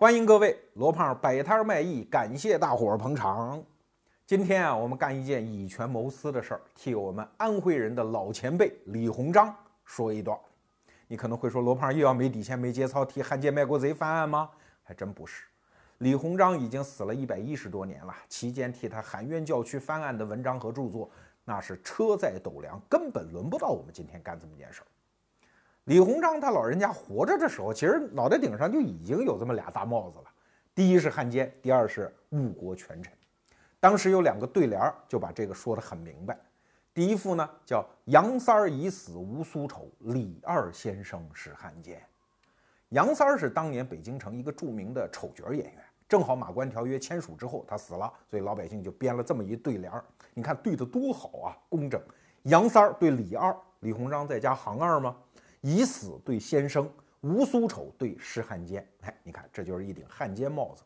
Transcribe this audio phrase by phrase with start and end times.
[0.00, 3.60] 欢迎各位，罗胖摆摊卖艺，感谢大伙儿捧场。
[4.24, 9.52] 今天啊，我们干一件以权谋私的事儿，替我们安徽人的老前辈李鸿章
[9.84, 10.38] 说一段。
[11.08, 14.48] 你可能会说，罗胖又要没底线、没节操，替汉奸卖国贼翻案吗？
[14.84, 15.42] 还真不是。
[15.98, 21.10] 李鸿章已经死了一百一十多年了，期间替他喊冤叫屈、翻案的文章和著作，
[21.44, 24.86] 那是车载斗量，根本轮不到我们今天干这么件事儿。
[25.88, 30.24] 李鸿章他老人家活着的时候，其实脑袋顶上就已经有这么俩大帽子了。
[30.74, 33.10] 第一是汉奸，第二是误国权臣。
[33.80, 36.38] 当时有两个对联，就把这个说得很明白。
[36.92, 41.98] 第一副呢叫“杨三儿已死无苏丑，李二先生是汉奸”。
[42.90, 50.04] 杨三儿是当年北京城一个著名的丑角演员，正好马关条约签署之后他死了，所以老百姓就编了这么一对联儿。
[50.34, 51.98] 你看对的多好啊，工整。
[52.42, 55.16] 杨三儿对李二，李鸿章在家行二吗？
[55.60, 56.90] 以死对先生，
[57.20, 58.86] 无苏丑对施汉奸。
[59.00, 60.82] 哎，你看，这就是一顶汉奸帽子。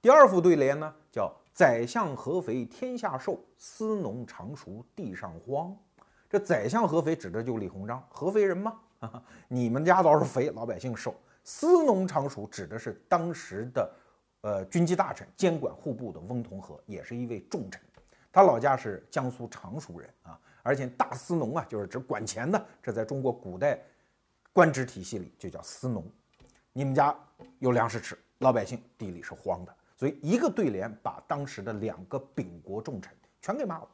[0.00, 5.76] 第二副对联呢，叫“宰相合肥天下瘦，司农常熟地上荒”。
[6.28, 8.80] 这宰相合肥指的就是李鸿章，合肥人吗？
[9.46, 11.14] 你们家倒是肥，老百姓瘦。
[11.44, 13.94] 司农常熟指的是当时的
[14.40, 17.80] 呃军机大臣，监管户部的翁同龢，也是一位重臣。
[18.32, 22.66] 他老家是江苏常熟人啊，而且大司农啊，就是指管钱的。
[22.82, 23.80] 这在中国古代。
[24.52, 26.04] 官职体系里就叫司农，
[26.74, 27.16] 你们家
[27.58, 33.88] 有粮食吃，老百姓地里是荒的，所以一个对联把当时的两个秉国重臣全给骂了。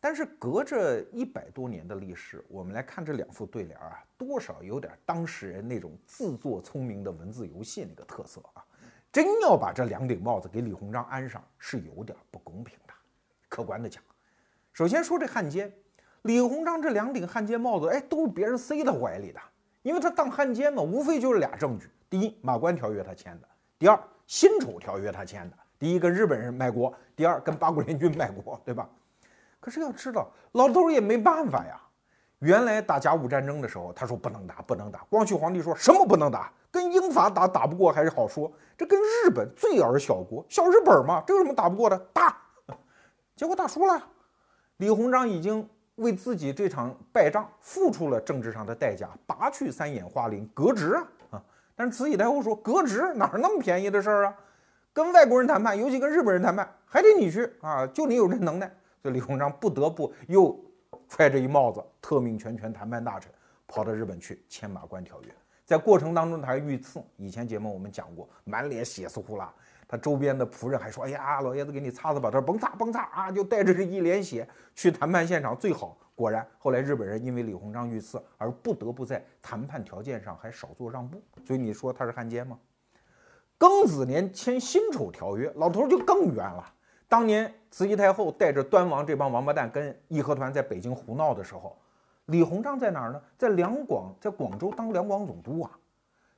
[0.00, 8.64] 但是隔着一百多年的历史，我们来看这两副对联啊，多少有点当事人那种自作聪明的文字游戏那个特色啊。
[9.12, 12.92] 真要把这两顶帽子给李鸿章安上，是有点不公平的。
[13.48, 14.02] 客观的讲，
[14.72, 15.72] 首先说这汉奸。
[16.26, 19.40] 李鸿章这两顶汉奸帽子，哎，都是别人塞他怀里的，
[19.82, 23.46] 因为他当汉奸嘛，无非就是俩证据：第一，马关条约他签的；
[23.78, 25.56] 第二，辛丑条约他签的。
[25.78, 28.88] 第一跟日本人卖国，第二跟八国联军卖国，对吧？
[29.60, 31.80] 可是要知道，老头也没办法呀。
[32.40, 35.00] 原来打甲午战争的时候，他说不能打，不能打。
[35.08, 36.52] 光绪皇帝说什么不能打？
[36.72, 41.96] 跟英法打打不过还是好说，这跟日本最儿小国，小日本嘛，这有什么打不过的？
[42.12, 42.36] 打！
[43.36, 44.02] 结果打输了，
[44.78, 45.68] 李鸿章已经。
[45.96, 51.44] 为自己这场败仗付出了政治上的代价，拔去三眼花翎，革职啊啊！
[51.74, 54.36] 但是慈禧太后说，革职哪那么便宜的事儿啊？
[54.92, 57.86] 跟外国人谈判，尤其跟日本人谈判，还得你去啊！
[57.86, 58.66] 就你有这能耐，
[59.02, 60.58] 所以李鸿章不得不又
[61.08, 63.30] 揣着一帽子特命全权谈判大臣，
[63.66, 65.28] 跑到日本去签马关条约。
[65.64, 67.02] 在过程当中，他还遇刺。
[67.16, 69.52] 以前节目我们讲过，满脸血丝呼啦。
[69.88, 75.96] 他周边的仆人还说：“哎呀，老爷子给你擦擦吧。”他说：“甭擦，甭擦啊！”就带着这一脸血去谈判现场最好。
[76.14, 81.22] 果然，后来日本人因为李鸿章遇刺而不得不在谈判条件上还少做让步。
[81.46, 82.58] 所以你说他是汉奸吗？
[83.58, 86.72] 庚子年签辛丑条约，老头就更冤了。
[87.08, 91.78] 当年慈禧太后带着端王这帮王八蛋跟义和团在北京胡闹的时候，
[92.26, 93.22] 李鸿章在哪儿呢？
[93.38, 95.70] 在两广，在广州当两广总督啊。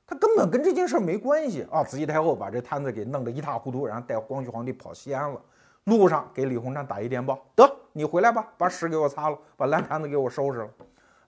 [0.09, 1.83] 他根本跟这件事没关系啊！
[1.83, 5.39] 慈禧太后把这摊子给弄得一塌糊涂，然后带光绪皇帝跑西安了。
[5.83, 10.69] 路上给李鸿章打一电报，得你回来吧，把屎给我擦了，把烂摊子给我收拾了。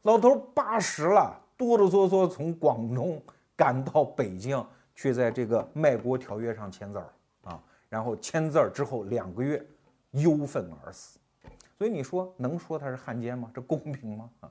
[0.02, 3.22] 老头八十了，哆哆嗦嗦从广东
[3.56, 4.66] 赶到北京，
[4.96, 7.62] 去在这个卖国条约上签字儿啊。
[7.88, 9.64] 然后签字儿之后两个月，
[10.10, 11.20] 忧愤而死。
[11.78, 13.48] 所以你说能说他是汉奸吗？
[13.54, 14.30] 这公平吗？
[14.40, 14.50] 啊？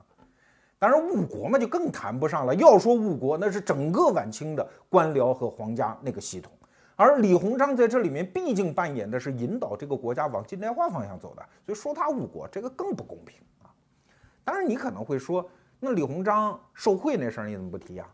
[0.81, 2.55] 当然，误国嘛就更谈不上了。
[2.55, 6.51] 要说误国，那是整个晚清的官僚和皇家那个系统。
[6.95, 13.69] 而李鸿章在这里面毕竟扮演的是引导这个国家往近代化方向走的，所以说他误国，这个更不公平啊。
[14.43, 15.47] 当然，你可能会说，
[15.79, 18.07] 那李鸿章受贿那事儿你怎么不提呀？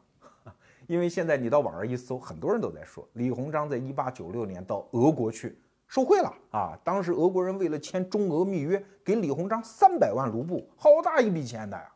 [0.87, 5.57] 因为现在你到网上一搜，很多人都在说李鸿章在一八九六年到俄国去
[5.87, 6.77] 受贿了啊。
[6.83, 11.89] 当时俄国人为了签中俄密约，给李鸿章三百万卢布，好大一笔钱的呀。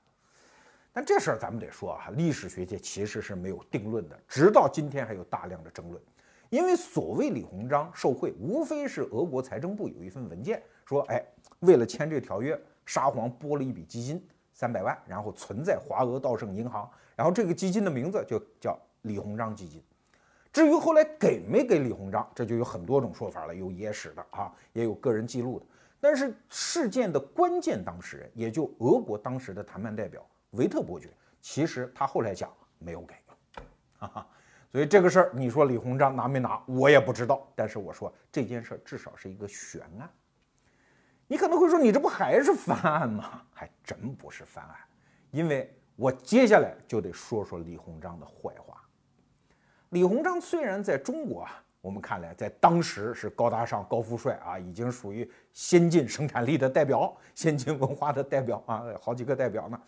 [0.94, 6.02] 但这事儿咱们得说啊，历史学界其实是没有定论的，直到今天还有大量的争论。
[6.50, 11.26] 因为所谓李鸿章受贿，无非是俄国财政部有一份文件说，哎，
[11.60, 14.22] 为了签这条约，沙皇拨了一笔基金
[14.54, 19.82] 三百万，然后存在华俄道盛银行，然后这个基金的名字就叫李鸿章基金。
[20.52, 25.66] 至于后来给没给李鸿章，这就有很多种说法了，有野史的啊，也有个人记录的。
[26.02, 30.22] 但是事件的关键当事人，也就俄国当时的谈判代表。
[30.52, 31.10] 维特伯爵
[31.42, 33.16] 其实他后来讲没有给，
[33.98, 34.28] 哈哈，
[34.72, 37.48] 所以这个事儿你说李鸿章拿没拿，我也不知道。
[37.56, 40.10] 但是我说这件事儿至少是一个悬案。
[41.28, 43.42] 你可能会说你这不还是翻案吗？
[43.54, 44.76] 还真不是翻案，
[45.32, 48.82] 因为我接下来就得说说李鸿章的坏话。
[49.90, 59.82] 李鸿章虽然在中国啊，我们看来在当时是高大上、高富帅啊，已经属于先进生产力的代表、先进文化的代表啊，好几个代表呢。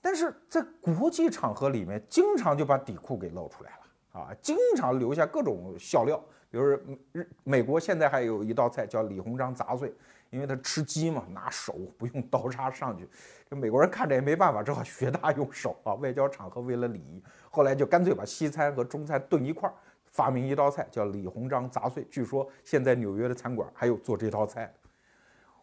[0.00, 6.22] 但是在国际场合里面，经常就把底裤给露出来了啊，经常留下各种笑料。
[6.50, 6.64] 比如
[7.12, 9.94] 日美国现在还有一道菜叫李鸿章杂碎，
[10.30, 13.08] 因为他吃鸡嘛，拿手不用刀叉上去，
[13.48, 15.94] 这美国人看着也没办法，只好学他用手啊。
[15.94, 19.74] 外交场合为了礼仪，后来就干脆把西餐和中餐炖一块儿，
[20.06, 22.04] 发明一道菜叫李鸿章杂碎。
[22.10, 24.74] 据说现在纽约的餐馆还有做这道菜。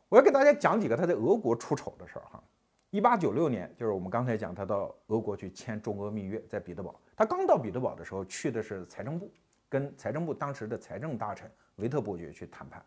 [0.07, 2.41] 我要给大家讲几个他在俄国出丑的事儿哈。
[2.89, 6.95] 一八九六年，就是我们刚才讲他到俄国去签中俄密约，在彼得堡。
[7.15, 9.31] 他刚到彼得堡的时候，去的是财政部。
[9.69, 12.81] 跟财政部当时的财政大臣维特伯爵去谈判，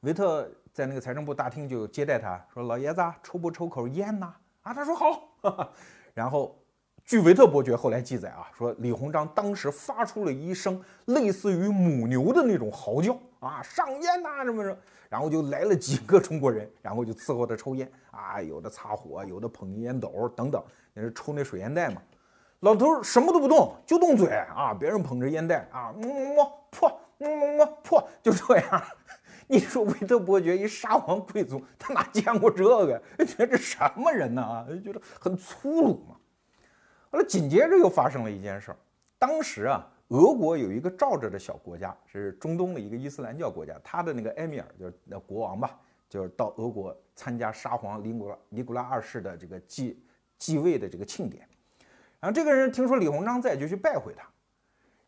[0.00, 5.72] 维特在那个财政部大厅就接待他说：“老爷子抽不抽口烟呐？”啊，他说好。
[6.12, 6.62] 然后，
[7.02, 14.76] 据维特伯爵后来记载啊，说李鸿章当时发出了一声类似于母牛的那种嚎叫啊，上烟呐什么什么，
[15.08, 20.62] 然后就来了几个中国人，然后就伺候他抽烟啊，有的擦火，有的捧烟斗等等，
[20.92, 22.02] 那是抽那水烟袋嘛。
[22.60, 24.74] 老头什么都不动，就动嘴啊！
[24.74, 28.82] 别人捧着烟袋啊，么么破，么么么破，就这样。
[29.46, 33.00] 你说维特伯爵一沙皇贵族，他哪见过这个？
[33.24, 34.42] 觉得这什么人呢？
[34.42, 36.16] 啊，觉得很粗鲁嘛。
[37.12, 38.76] 后来紧接着又发生了一件事儿。
[39.20, 45.78] 当时啊，俄国有一个罩着的小国家，是中东的一个伊斯兰教国家，他的那个埃米尔就是那国王吧，
[46.08, 50.02] 就是到俄国参加沙皇尼古拉尼古拉二世的这个继
[50.38, 51.46] 继位的这个庆典。
[52.20, 54.26] 然后这个人听说李鸿章在，就去拜会他。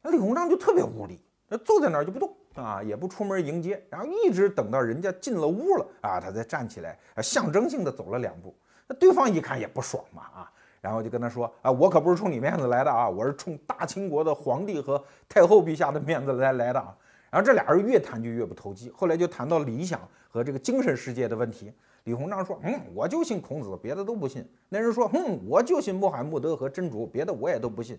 [0.02, 1.18] 那李鸿章就特别无礼，
[1.48, 8.54] 那坐在那儿就不动啊，也不出门迎接，然后一直等到人家进了屋了啊，他才站起来，象征性的走了两步。
[8.86, 16.96] 那对方一看也不爽嘛啊，然后就跟他说啊，我可不是冲你面子来的啊，我是冲大清国的皇帝和太后陛下的面子来来的啊。
[17.30, 21.72] 然后这俩人越谈就越不投机，后来就谈到理想和这个精神世界的问题。
[22.04, 27.96] 李鸿章说：“嗯，我就信孔子，别的都不信。”那人说：“嗯，我就信穆罕默德和真主，别的我也都不信。”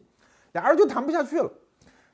[0.53, 1.49] 俩人就谈不下去了，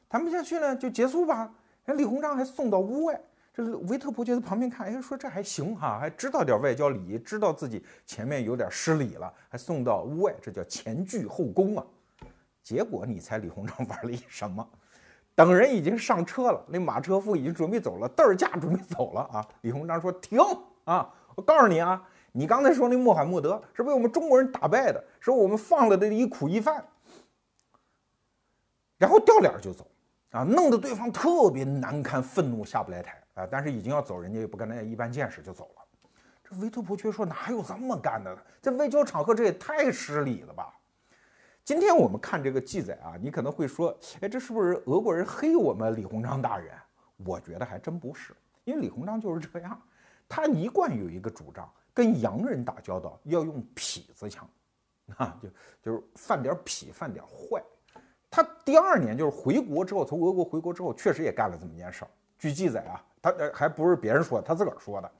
[0.09, 1.49] 谈不下去呢，就结束吧。
[1.85, 3.19] 人李鸿章还送到屋外，
[3.57, 11.83] 这维特伯爵在旁边看，哎，说这还行哈，还知道点外交礼仪，知道自己前面有点失礼了，还送到屋外，这叫前倨后恭啊。
[12.61, 14.63] 结果你猜李鸿章玩了一什么？
[15.33, 19.47] 等人已经上车了，那马车夫已经准备走了，凳儿架准备走了啊。
[19.61, 20.37] 李鸿章说：“停
[20.83, 26.85] 啊！”我告诉你啊，你刚才说那穆罕默德是被我们中国人打败的，是我们放了的一苦一犯，
[28.99, 29.87] 然后掉脸就走
[30.29, 33.47] 啊，弄得对方特别难堪，愤怒下不来台啊。
[33.49, 35.81] 但是已经要走，人家也不跟人家一般见识就走了。
[36.43, 38.37] 这维特伯爵说哪有这么干的？
[38.61, 40.73] 在外交场合这也太失礼了吧？
[41.63, 46.73] 今天我们看这个记载啊，你可能会说，哎，这是不是俄国人黑我们李鸿章大人？
[47.25, 49.81] 我觉得还真不是，因为李鸿章就是这样。
[50.29, 54.49] 他一贯有一个主张，跟洋人打交道要用痞子枪，
[55.17, 55.49] 啊，就
[55.81, 57.61] 就是犯点痞，犯点坏。
[58.29, 62.11] 他第二年就是回国之后，从俄国回国之后，确实也干了这么一件事儿。
[62.37, 65.11] 据记载啊，他呃还不是别人说，他自个儿说的。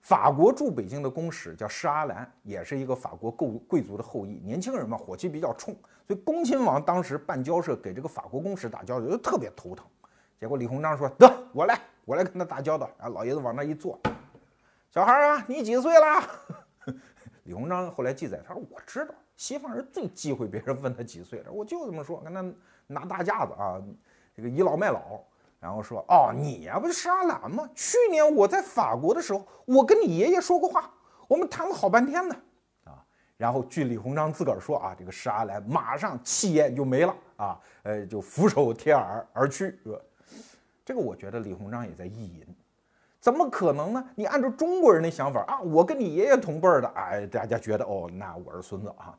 [0.00, 5.74] 法国驻北京的公使叫施阿兰，也是一个法国贵贵族的后裔，年轻人嘛，火气比较冲，
[6.06, 9.84] 所以恭亲王当时办交涉，给这个法国公使打交道就特别头疼。
[10.38, 13.98] 结果李鸿章说：“得我来，我来跟他打交道。”然后老爷子往那一坐。
[14.92, 16.22] 小孩啊，你几岁了？
[17.42, 22.44] 李鸿章后来记载，他说：“我知道，西方人最忌讳别人问他几岁了，我就这么说，跟他
[22.86, 23.82] 拿大架子啊，
[24.36, 25.20] 这个倚老卖老。
[25.66, 27.68] 然后说：哦，你呀，不就是施阿兰吗？
[27.74, 30.88] 去年我在法国的时候，我跟你爷爷说过话，
[31.26, 32.36] 我们谈了好半天呢。
[32.84, 33.02] 啊，
[33.36, 39.76] 然后据李鸿章自个儿说啊，这个施阿兰马上气焰就没了啊，呃，就俯首帖耳而去。
[40.84, 42.46] 这个我觉得李鸿章也在意淫。
[43.18, 44.04] 怎么可能呢？
[44.14, 49.18] 你按照中国人的想法啊，我跟你爷爷同辈儿的，哎，大家觉得哦，那我是孙子啊。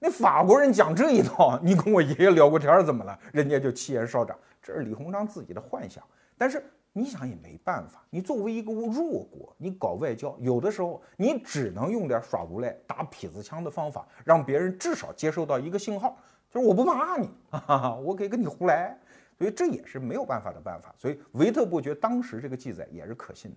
[0.00, 3.16] 那法国人讲这一套，你跟我爷爷聊过天怎么了？
[3.32, 6.02] 人家就气焰稍长，这是李鸿章自己的幻想。
[6.38, 16.16] 但是你想也没办法，你作为一个弱国，你搞外交，有的时候你只能用点耍无赖、打痞子枪的方法，让别人至少接受到一个信号，
[16.50, 18.98] 就是我不怕你， 哈哈，我可以跟你胡来。
[19.36, 20.94] 所以这也是没有办法的办法。
[20.96, 23.56] 所以维特伯爵当时这个记载也是可信的。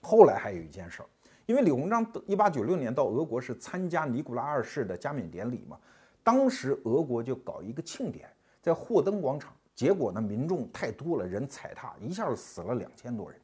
[0.00, 1.06] 后来还有一件事儿，
[1.44, 5.78] 因为李鸿章一八九六年到俄国是参加尼古拉二世的加冕典礼嘛，
[6.22, 8.26] 当时俄国就搞一个庆典，
[8.62, 13.40] 在霍登广场，结果呢民众太多了，人踩踏，一下死了两千多人。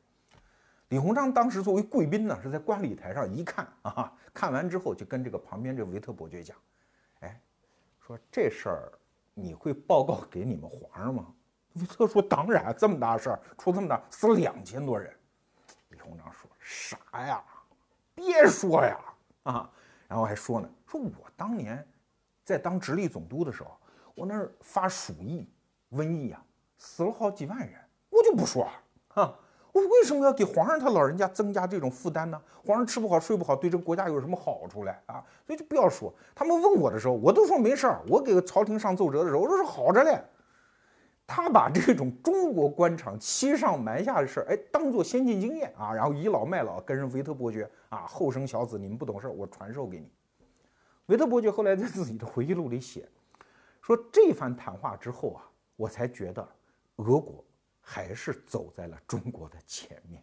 [0.91, 6.55] 李鸿章当时作为贵宾呢，是在观礼台上一看啊，看完之后就跟这个旁边这维特伯爵讲，
[7.21, 7.41] 哎，
[8.01, 8.93] 说这事儿。
[9.39, 11.27] 你会报告给你们皇上吗？
[11.75, 15.11] 维特说：“当然，这么大事儿，出这么大，死两千多人。”
[15.89, 17.43] 李鸿章说：“啥呀？
[18.15, 18.99] 别说呀！
[19.45, 19.71] 啊！”
[20.09, 21.87] 然后还说呢：“说我当年
[22.45, 23.79] 在当直隶总督的时候，
[24.15, 25.47] 我那儿发鼠疫、
[25.97, 26.45] 瘟疫啊，
[26.79, 27.71] 死了好几万人，
[28.11, 28.69] 我就不说
[29.15, 29.39] 啊。”
[29.77, 32.41] 我为什么要给皇上他老人家增加这种负担呢？
[32.65, 35.23] 皇上吃不好睡不好，对这个国家有什么好处嘞啊？
[35.47, 36.11] 所以就不要说。
[36.35, 38.01] 他们问我的时候，我都说没事儿。
[38.09, 40.19] 我给朝廷上奏折的时候，我说是好着嘞。
[41.27, 50.11] 他把这种中国官场欺上瞒下的事儿，哎，当做先进经验啊，然后倚老卖老，跟人维特伯爵啊，后生小子，你们不懂事儿，我传授给你。
[51.07, 53.07] 维特伯爵后来在自己的回忆录里写，
[53.83, 55.45] 说这番谈话之后啊，
[55.77, 56.49] 我才觉得
[56.97, 57.45] 俄国。
[57.89, 60.21] 还是走在了中国的前面。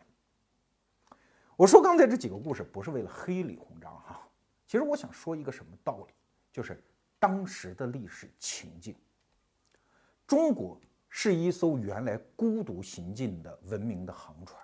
[1.56, 4.20] 我说刚才这几个故事不是为了黑李鸿章哈，
[4.68, 6.14] 其实我想说一个什么道理，
[6.52, 6.84] 就是
[7.20, 8.94] 当时的历史情境。
[10.28, 14.62] 中国是一艘原来孤独行进的文明的航船，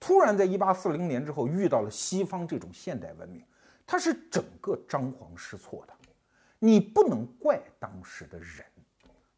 [0.00, 3.44] 突然在一八四零年之后遇到了西方这种现代文明，
[3.86, 5.94] 它是整个张皇失措的。
[6.58, 8.64] 你不能怪当时的人，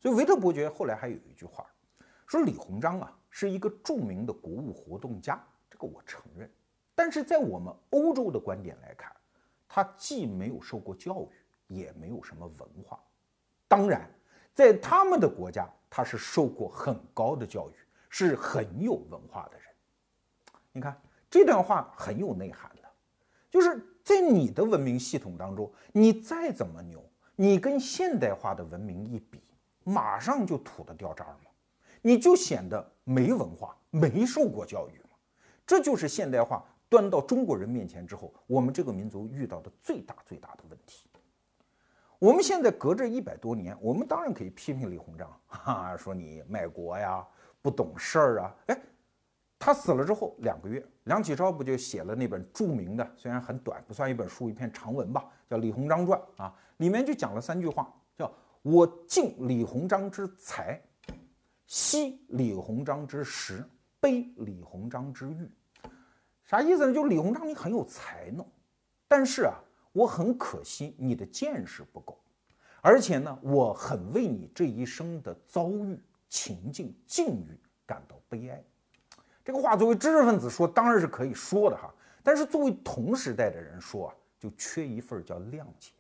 [0.00, 1.66] 所以维特伯爵后来还有一句话。
[2.26, 6.50] 说李鸿章啊是一个著名的国务活动家，这个我承认。
[6.94, 9.14] 但是在我们欧洲的观点来看，
[9.68, 11.28] 他既没有受过教育，
[11.66, 12.98] 也没有什么文化。
[13.66, 14.08] 当然，
[14.54, 17.74] 在他们的国家，他是受过很高的教育，
[18.08, 19.66] 是很有文化的人。
[20.72, 22.88] 你看这段话很有内涵的，
[23.50, 27.04] 就是在你的文明系统当中，你再怎么牛，
[27.34, 29.42] 你跟现代化的文明一比，
[29.90, 31.50] 马上就土的掉渣儿嘛。
[32.02, 35.10] 你就显得没文化、没受过教育嘛？
[35.66, 41.06] 这就是现代化端到中国人面前之后，我们这个民族遇到的最大最大的问题。
[42.18, 47.26] 我们现在隔着一百多年，我们当然可以批评李鸿章，哈，说你卖国呀，
[47.62, 48.54] 不懂事儿啊。
[48.66, 48.80] 哎，
[49.58, 58.30] 他死了之后两个月，梁启超不就写了那本著名的，虽然很短，不算一本书，一篇长文吧，叫《李鸿章传》啊，里面就讲了三句话，叫
[58.62, 60.80] 我敬李鸿章之才。
[61.66, 63.64] 惜李鸿章之识，
[64.00, 65.48] 悲李鸿章之欲，
[66.44, 66.92] 啥意思呢？
[66.92, 68.44] 就李鸿章你很有才能，
[69.06, 69.54] 但是啊，
[69.92, 72.20] 我很可惜你的见识不够，
[72.80, 75.96] 而且呢，我很为你这一生的遭遇、
[76.28, 78.60] 情境、境遇感到悲哀。
[79.44, 85.92] 这个话作为知识分子说当然是可以说的哈，但是作为同时代的人说啊，就缺一份叫谅解。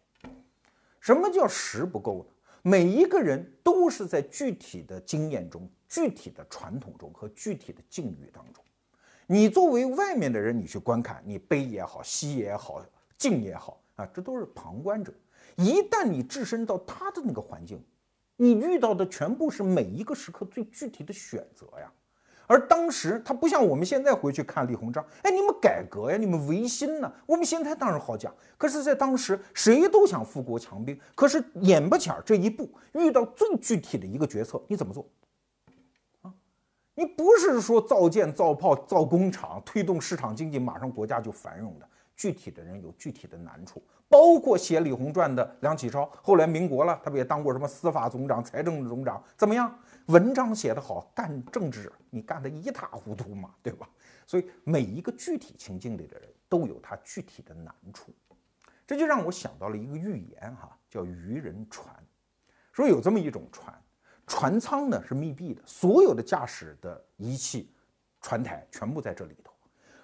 [0.98, 2.34] 什么叫识不够呢？
[2.62, 8.62] 每一个人都是在具体的经验中、具体的传统中和具体的境遇当中。
[9.26, 12.84] 你作为外面的人，你去观看，你悲也好，喜也好，
[13.16, 15.14] 静也好啊，这都是旁观者。
[15.56, 17.82] 一旦你置身到他的那个环境，
[18.36, 21.92] 你遇到的全部是每一个时刻最具体的选择呀。
[22.50, 27.12] 而当时他不像我们现在回去看李鸿章，哎，你们改革呀，你们维新呢？
[27.24, 35.06] 我们现在当然好讲，可是，在当时谁都想富国强兵，可是眼巴前这一步遇到最具体的一个决策，你怎么做？
[36.22, 36.34] 啊，
[36.96, 41.88] 你不是说造舰、造炮、造工厂，推动市场经济，马上国家就繁荣的。
[42.16, 49.22] 具体的人有具体的难处，包括写《李鸿传》的梁启超，后来民国了，他不也当过什么司法总长、财政总长？
[49.38, 49.74] 怎么样？
[50.10, 53.88] 文章写得好，干政治你干得一塌糊涂嘛，对吧？
[54.26, 58.12] 所以每一个具体情境里的人都有他具体的难处，
[58.86, 61.94] 这就让我想到了一个寓言哈，叫渔人船。
[62.72, 63.82] 说有这么一种船，
[64.26, 67.72] 船舱呢是密闭的，所有的驾驶的仪器、
[68.20, 69.52] 船台全部在这里头。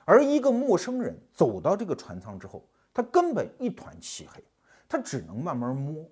[0.04, 4.44] 而一个陌生人走到这个船舱之后，他根本一团漆黑，
[4.88, 6.08] 他只能慢慢摸，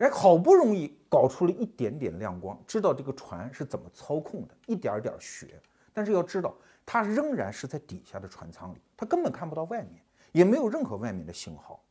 [0.00, 5.60] 哎，好不容易搞出了一点点亮光，知道这个船是怎么操控的，一点点学。
[5.92, 6.54] 但是要知道，
[6.86, 10.02] 他仍然是在底下的船舱里，他根本看不到外面，
[10.32, 11.82] 也没有任何外面的信号。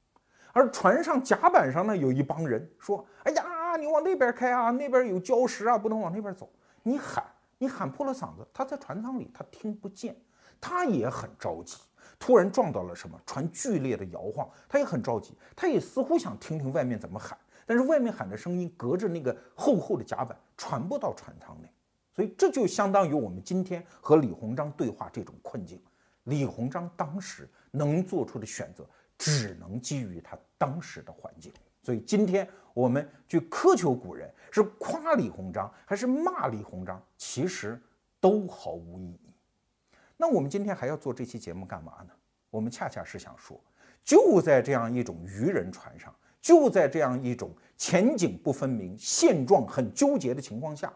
[0.53, 6.49] 而船上甲板上呢，有一帮人说：“哎呀，你往那边开啊，那边有礁石啊，不能往那边走。”
[6.81, 7.23] 你喊，
[7.59, 10.15] 你喊破了嗓子，他在船舱里，他听不见。
[10.59, 11.77] 他也很着急，
[12.17, 17.37] 突然撞到了什么，船剧烈的摇晃，他也很着急，他也似乎想听听外面怎么喊，
[17.69, 21.71] 但是外面喊的声音隔着那个厚厚的甲板传不到船舱内，
[22.15, 25.79] 所以这就相当于我们今天和李鸿章对话这种困境。
[26.23, 31.53] 李鸿章当时能做出的选择，只能基于他当时的环境。
[31.83, 37.79] 所以今天我们去苛求古人，是夸李鸿章还是骂李鸿章，其实
[38.19, 39.31] 都毫无意义。
[40.17, 42.11] 那我们今天还要做这期节目干嘛呢？
[42.49, 43.61] 我们恰恰是想说，
[44.03, 46.11] 就在这样一种渔人船上，
[46.49, 50.91] 就在这样一种前景不分明、现状很纠结的情况下，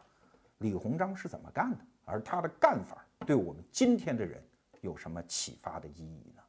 [0.57, 1.77] 李鸿章是怎么干的？
[2.05, 4.43] 而他的干法对我们今天的人
[4.81, 6.41] 有什么启发的意义呢？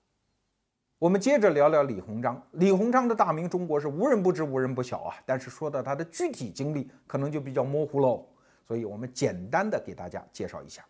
[0.98, 2.42] 我们接着聊聊李鸿章。
[2.52, 5.14] 李鸿章的大名，中国是无人不知、无人不晓啊。
[5.26, 8.26] 但是说到他的具体经历，可能就比较模糊喽。
[8.66, 10.82] 所以我们简单的给大家介绍一下。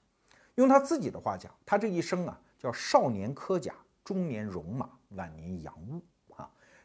[0.55, 6.01] 用他自己的话讲，他这一生啊，叫少年科甲，中年戎马，晚年洋务。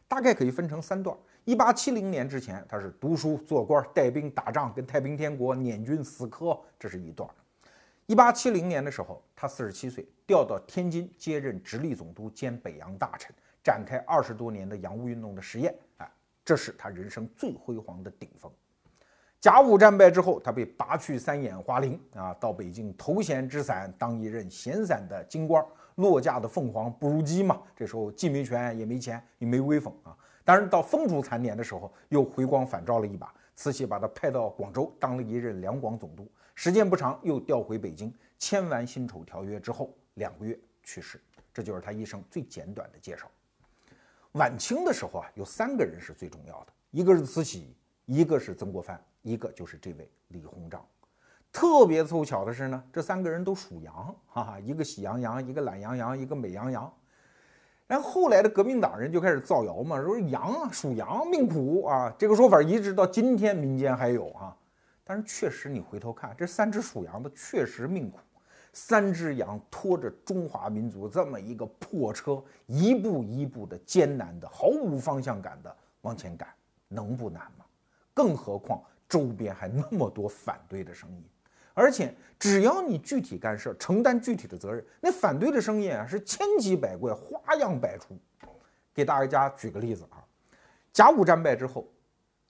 [0.10, 1.16] 大概可以分成三段。
[1.46, 7.30] 一八七零年之前，他是读书、做官、带兵打仗，跟太平天国捻军死磕，这是一段。
[8.08, 15.74] 一八七零年的时候，他四十七岁，调到天津接任直隶总督兼北洋大臣，展开二十多年的洋务运动的实验。
[15.98, 16.12] 哎，
[16.44, 18.52] 这是他人生最辉煌的顶峰。
[19.40, 25.64] 甲午战败之后，他被拔去三眼花翎啊，到北京头衔之散，当一任闲散的京官。
[26.00, 30.16] 落架的凤凰不如鸡嘛，这时候既没权也没钱也没威风啊。
[30.46, 36.26] 当然，到风烛残年的时候，又回光返照了一把，慈禧把他派到广州当了一任两广总督。
[36.56, 41.22] 时间不长，又调回北京，签完辛丑条约之后，两个月去世。
[41.54, 43.30] 这就是他一生最简短的介绍。
[44.34, 47.76] 晚清的时候啊，有三个人是最重要的，一个是慈禧，
[48.06, 50.84] 一个是曾国藩，一个就是这位李鸿章。
[51.52, 56.92] 特别凑巧的是呢，这三个人都属羊，哈哈，一个喜羊羊，一个懒羊羊，一个美羊羊。
[57.88, 64.56] 然后后来的革命党人就开始造谣嘛，说羊啊属羊命苦啊，这个说法一直到今天民间还有啊。
[65.04, 68.20] 但是确实，你回头看，这三只属羊的确实命苦。
[68.72, 76.48] 三只羊拖着中华民族这么一个破车，一步一步的艰难的、毫无方向感的往前赶，
[76.88, 77.66] 能不难吗？
[78.14, 81.24] 更何况周边还那么多反对的声音，
[81.74, 88.18] 而且只要你具体干事，承担具体的责任，那反对的声音啊是千奇百怪、花样百出。
[88.94, 90.24] 给大家举个例子啊，
[90.92, 91.88] 甲午战败之后。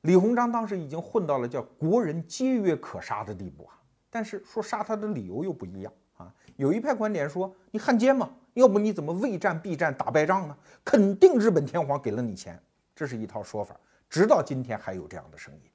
[0.04, 3.78] 李鸿章当时已经混到了叫国人皆曰可杀的地步啊，
[4.10, 6.34] 但是说杀他的理由又不一样啊。
[6.56, 10.58] 有一派观点说你汉奸嘛，要不你怎么畏战避战打败仗呢？
[10.86, 12.58] 肯定日本天皇给了你钱，
[12.96, 13.78] 这是一套说法，
[14.10, 15.70] 直到今天还有这样的声音。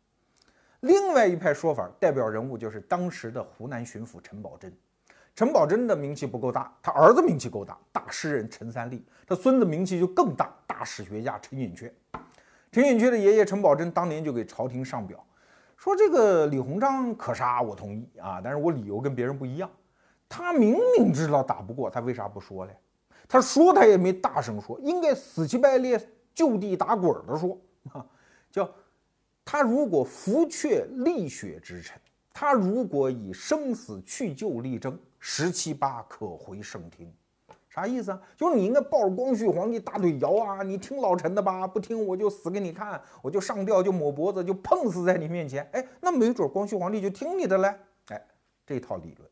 [0.85, 4.71] 另外一派说法代表人物就是当时的湖南巡抚陈宝箴，
[5.35, 11.91] 陈宝箴的名气不够大，他儿子名气够大，大诗人陈三立，他孙子名气就更大，大史学家陈寅恪。
[12.71, 15.25] 陈寅恪的爷爷陈宝箴当年就给朝廷上表，
[15.79, 19.71] 说这个李鸿章可杀，我同意啊，但是我理由跟别人不一样。
[20.29, 22.77] 他明明知道打不过，他为啥不说嘞？
[23.27, 25.99] 他说他也没大声说，应该死乞白赖
[26.35, 27.59] 就地打滚的说
[27.91, 28.05] 啊，
[28.53, 28.71] 叫
[29.45, 32.01] 他如果扶阙立雪之臣，
[32.33, 37.13] 他如果以生死去救力争，十七八可回圣听。
[37.69, 38.21] 啥意思啊？
[38.37, 40.63] 就是你应该抱着光绪皇帝大腿摇啊！
[40.63, 45.69] 你听老臣的吧，不听我就死给你看，我就上吊就抹脖子就碰死在你面前。
[45.73, 47.75] 哎，那没准光绪皇帝就听你的嘞。
[48.11, 48.27] 哎，
[48.65, 49.29] 这套理论，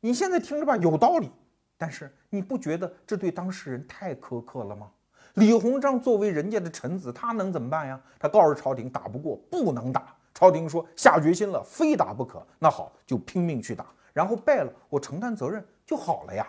[0.00, 1.30] 你现在听着吧，有道理。
[1.76, 4.90] 但是你不觉得这对当事人太苛刻了吗？
[5.34, 8.00] 李鸿章作为人家的臣子，他能怎么办呀？
[8.20, 12.46] 他告诉朝廷打不过不能打，朝廷说下决心了，非打不可。
[12.56, 16.46] 那好，就拼命去打，然后败了我承担责任就好了呀。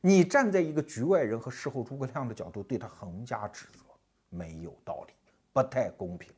[0.00, 3.80] 你站在一个局外人和事后诸葛亮的角度对他横加指责，
[4.28, 5.14] 没有道理，
[5.52, 6.32] 不太公平。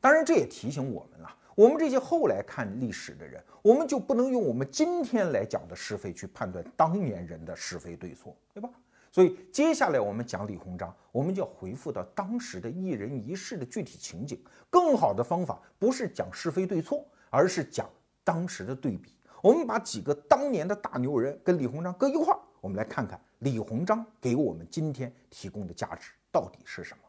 [0.00, 8.70] 当然，这也提醒我们了，我们这些后来看历史的人，我们就不能用我们今天来讲的是非去判断当年人的是非对错，对吧？
[9.10, 14.38] 所以接下来我们讲李鸿章，我们就要回复到当时的一人一事的具体情景。
[14.70, 17.88] 更好的方法不是讲是非对错，而是讲
[18.22, 19.14] 当时的对比。
[19.42, 22.38] 我们把几个当年的大牛人跟李鸿章搁一块儿。
[22.60, 27.02] 我们来看看李鸿章给我们今天提供的价值到底是什么。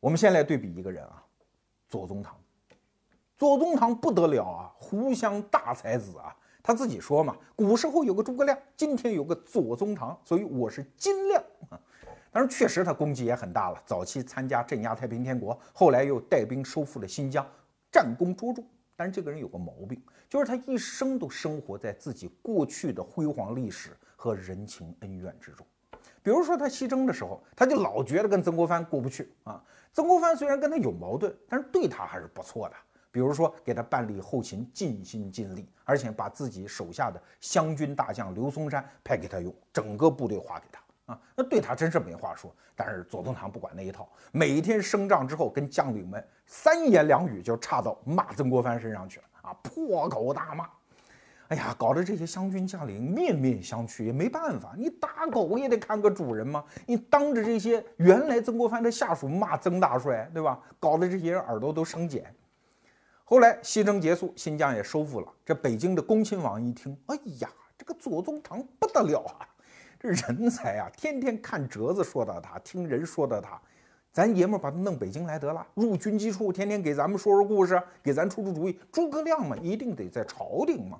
[0.00, 1.24] 我们先来对比一个人啊，
[1.88, 2.36] 左宗棠。
[3.36, 6.36] 左宗棠不得了啊，湖湘大才子啊。
[6.62, 11.80] 他自己说嘛，古时候有个诸葛亮，今天有个左宗棠，所以我是金亮啊。
[12.30, 13.82] 当然，确实他功绩也很大了。
[13.86, 17.46] 早期参加镇压太平天国，后来又带兵收复了新疆，
[17.90, 18.62] 战功卓著。
[18.96, 23.90] 但是这个人有个毛病，就是他一生都生活在自己过去的辉煌历史。
[24.20, 25.64] 和人情恩怨之中，
[26.24, 29.62] 比如说他西征的时候，他就老觉得跟曾国藩过不去啊。
[29.92, 32.74] 曾国藩虽然跟他有矛盾，但是对他还是不错的。
[33.10, 41.20] 比如说给他办理后勤，尽心尽力，而且把自己手下的湘军大将刘松山派给他用，整个部队划给他啊。
[41.34, 42.54] 那对他真是没话说。
[42.76, 50.68] 但是左宗棠不管那一套，每天升帐之后跟将领们三言两语就差到骂曾国藩身上去了啊，破口大骂。
[51.48, 56.62] 哎呀，搞得这些湘军将领面面相觑，也没办法，你打狗也得看个主人嘛。
[56.86, 60.60] 你当着这些原来曾国藩的下属骂曾大帅，对吧？
[60.78, 62.22] 搞得这些人耳朵都生茧。
[63.28, 65.30] 后来西征结束，新疆也收复了。
[65.44, 69.46] 这北京的恭亲王一听，哎呀，这个左宗棠不得了啊，
[70.00, 73.60] 这人才啊，天天看折子说的他，听人说的他。
[74.14, 78.80] 咱爷们把他弄北京来得了，入军机处，天天给咱们说说故事，给咱出出主意。
[78.90, 80.98] 诸葛亮嘛，一定得在朝廷嘛。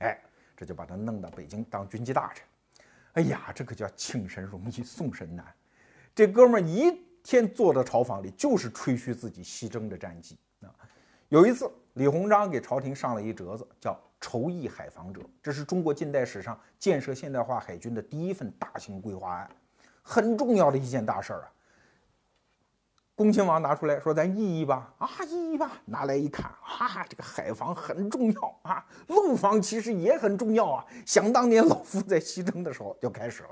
[0.00, 0.20] 哎，
[0.54, 2.44] 这就把他弄到北京当军机大臣。
[3.14, 5.46] 哎呀，这可叫请神容易送神难。
[6.14, 10.36] 这哥们一天坐在朝房里，就是吹嘘自己西征的战绩。
[11.30, 19.48] 有一次，李鸿章给朝廷上了一折子，叫《筹议海防折》，这是中国近代史上建设现代化海军的第一份大型规划案，
[20.02, 21.52] 很重要的一件大事儿啊。
[23.14, 30.84] 恭亲王拿出来说：“咱议议吧，啊，议议吧。”拿来一看，啊，这个海防很重要啊，陆防其实也很重要啊。
[31.06, 33.50] 想当年老夫在西征的时候就开始了，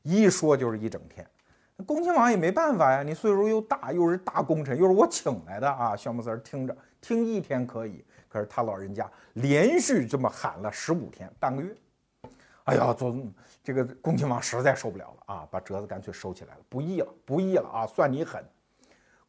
[0.00, 1.28] 一说就是一整天。
[1.84, 5.94] 恭亲王也没办法呀，你岁数又大，又是大功臣，又是我请来的啊。
[5.94, 11.76] 小木三听着，听一天可以，可是他老人家连续这么喊了十五天，半个月。
[12.64, 13.14] 哎呀，做
[13.62, 18.42] 这个恭亲王实在受不了了啊，把折子干脆收起来了，不议了，不议了啊，算你狠。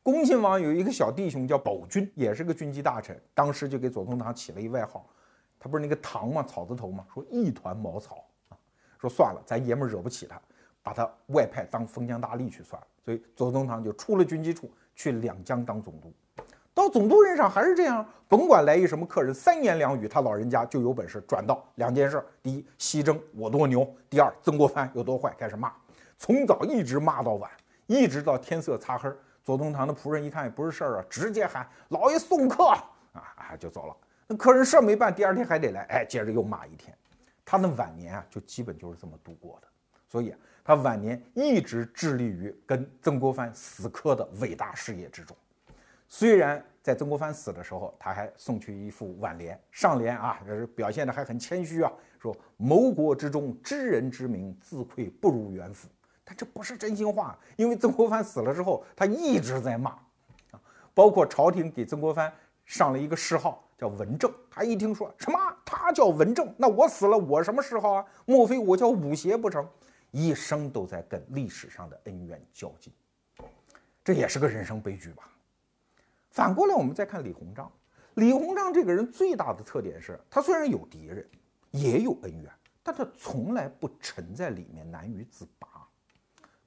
[0.02, 5.06] 恭亲王有一个小弟兄叫宝军，也是个军机大臣，当时就给左宗棠起了一外号，
[5.60, 6.42] 他不是那个唐吗？
[6.44, 7.06] 草字头吗？
[7.14, 8.58] 说一团茅草啊，
[8.98, 10.42] 说算了，咱爷们惹不起他，
[10.88, 12.88] 把他外派当封疆大吏去算了。
[13.04, 16.14] 所以左宗棠就出了军机处，去两江当总督。
[16.74, 25.74] 到总督任上还是这样，甭管来一什么客人，三言两语他老人家就有本事转到两件事：第一，西征我多牛；第二，曾国藩有多坏，开始骂，
[26.18, 27.52] 从早一直骂到晚，
[27.86, 29.12] 一直到天色擦黑。
[29.44, 33.98] 左宗棠的仆人一看也不是事儿啊，直接喊老爷送客啊啊就走了。
[34.26, 36.96] 那客人事儿没办，第二天还得来，哎，接着又骂一天。
[37.44, 39.68] 他的晚年啊，就基本就是这么度过的。
[40.10, 40.34] 所以
[40.68, 45.34] 他晚年一直致力于跟曾国藩死磕的伟大事业之中。
[46.10, 55.88] 虽然在曾国藩死的时候，他还送去一副挽联，上联啊，这是表现的还很谦虚啊，说谋国之中，知人之明，自愧不如元辅。
[56.26, 59.92] 但这不是真心话，因为曾国藩死了之后，他一直在骂，
[60.52, 60.60] 啊，
[60.94, 62.30] 包括朝廷给曾国藩
[62.66, 68.06] 上了一个谥号叫文正，他一听说什么他叫文正，那我死了我什么谥号啊？
[68.26, 69.66] 莫非我叫武协不成？
[70.12, 72.94] 一生都在跟历史上的恩怨较劲，
[74.04, 75.30] 这也是个人生悲剧吧？
[76.30, 77.72] 反过来我们再看李鸿章，
[78.16, 81.28] 李鸿章这个人最大的特点是他虽然有敌人，
[81.72, 82.52] 也有恩怨，
[82.84, 85.68] 但他从来不沉在里面难于自拔。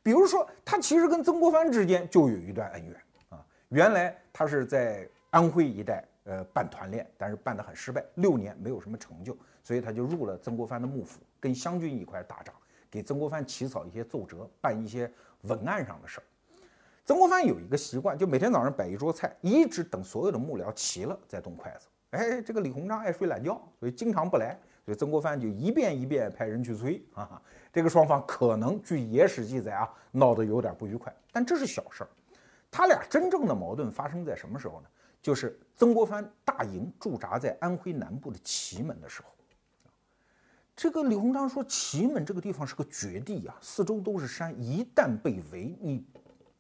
[0.03, 2.97] 比如说，他其实跟曾国藩之间就有一段恩怨
[3.29, 3.47] 啊。
[3.69, 12.55] 原来他是在安徽一带，呃，办团练，但是办得很失败，六年没有什么成就，所以他就入了曾国藩的幕府，跟湘军一块打仗，
[12.91, 15.11] 给曾国藩起草一些奏折，办一些
[15.43, 16.25] 文案上的事儿。
[17.05, 21.87] 曾国藩有一个习惯，就每天早上摆一桌菜，一直等所有的幕僚齐了再动筷子。
[22.11, 24.59] 哎，这个李鸿章爱睡懒觉，所以经常不来。
[24.85, 27.41] 所以曾国藩就一遍一遍派人去催啊，
[27.73, 32.11] 这个双方可能据野史记载啊，闹得有点不愉快，但这是小事儿。
[32.71, 34.89] 他俩真正的矛盾发生在什么时候呢？
[35.23, 39.29] 就是曾国藩大营驻扎在安徽南部的祁门的时候。
[40.81, 46.03] 这个李鸿章说，祁门这个地方是个绝地啊，四周都是山，一旦被围，你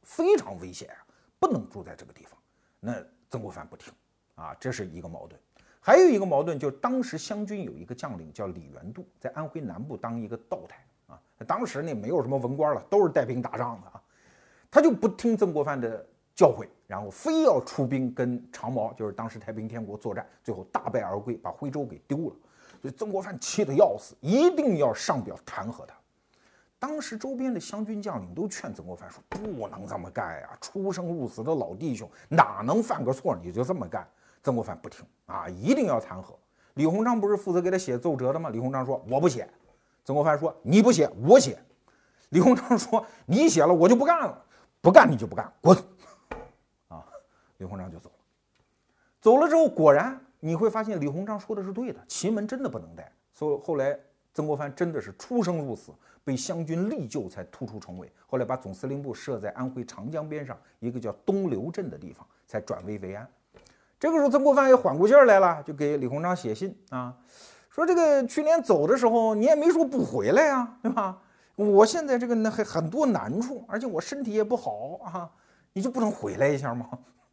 [0.02, 1.00] 非常危险啊，
[1.38, 2.38] 不能住在这个地方。
[2.80, 3.90] 那曾国藩不听
[4.34, 5.40] 啊，这是一个矛盾。
[5.80, 11.18] 还有一个矛盾，就是当时湘军有一个将领叫李元度，在安徽南部当一个道台啊。
[11.46, 14.02] 当时呢，没有什么文官了，都是带兵打仗的啊。
[14.70, 22.36] 他就不听曾国藩的教诲，然后非要出兵跟长毛，就是当时太平天国作战，最后大败而归，把徽州给丢了。
[22.80, 25.94] 所以曾国藩气得要死，一定要上表弹劾他。
[26.78, 34.08] 当时周边的湘军将领都劝曾国藩说：“不能这么干呀，出生入死的老弟兄哪能犯个错你就这么干？”
[34.42, 36.34] 曾国藩不听啊，一定要弹劾。
[36.74, 38.48] 李鸿章不是负责给他写奏折的吗？
[38.48, 39.46] 李鸿章说我不写。
[40.04, 41.62] 曾国藩说你不写，我写。
[42.30, 44.42] 李鸿章说你写了，我就不干了。
[44.80, 45.76] 不干你就不干，滚！
[46.88, 47.04] 啊，
[47.58, 48.16] 李鸿章就走了。
[49.20, 53.12] 走了之后，果然你会发现李鸿章说的是对的，祁门真的不能待。
[53.32, 53.96] 所以后来
[54.34, 55.92] 曾国藩真的是出生入死，
[56.24, 58.10] 被湘军力救才突出重围。
[58.26, 63.28] 后来把总司令部设在安徽长江边上一个叫东流镇的地方，才转危为安。
[63.98, 67.14] 这个时候，曾国藩也缓过劲儿来了，就给李鸿章写信啊，
[67.68, 71.20] 说这个去年走的时候，你也没说不回来呀，对吧？
[71.56, 75.30] 我现在这个那还很多难处，而且我身体也不好啊，
[75.74, 76.88] 你就不能回来一下吗？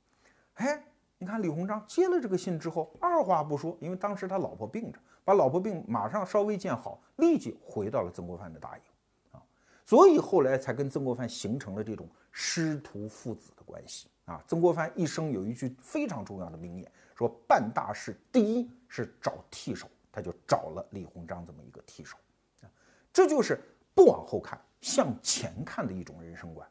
[0.56, 0.84] 哎，
[1.20, 8.84] 你看李鸿章接了这个信之后，二话不说，因为当时他老婆病着，把老婆病马上稍微见好，立即回到了曾国藩的大营，
[9.32, 9.42] 啊，
[9.84, 14.44] 所以后来才跟曾国藩形成了这种师徒父子的关系啊。
[14.48, 22.16] 曾国藩一生有一句非常重要的名言，说办大事第一是找替手，他就找了李鸿章这么一个替手，
[22.62, 22.70] 啊，
[23.12, 23.60] 这就是
[23.96, 26.70] 不往后看，向前看的一种人生观，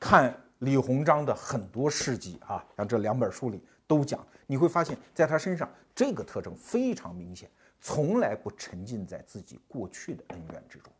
[0.00, 0.36] 看。
[0.60, 7.48] 李鸿章的很多事迹啊，像这两本书里都讲，你会发现在他身上这个特征非常明显，
[7.80, 10.92] 从来不沉浸在自己过去的恩怨之中，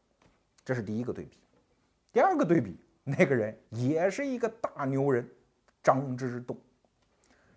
[0.65, 1.39] 这是第一个对比。
[2.13, 5.29] 第二个对比，那个人也是一个大牛人，
[5.83, 6.57] 张之洞。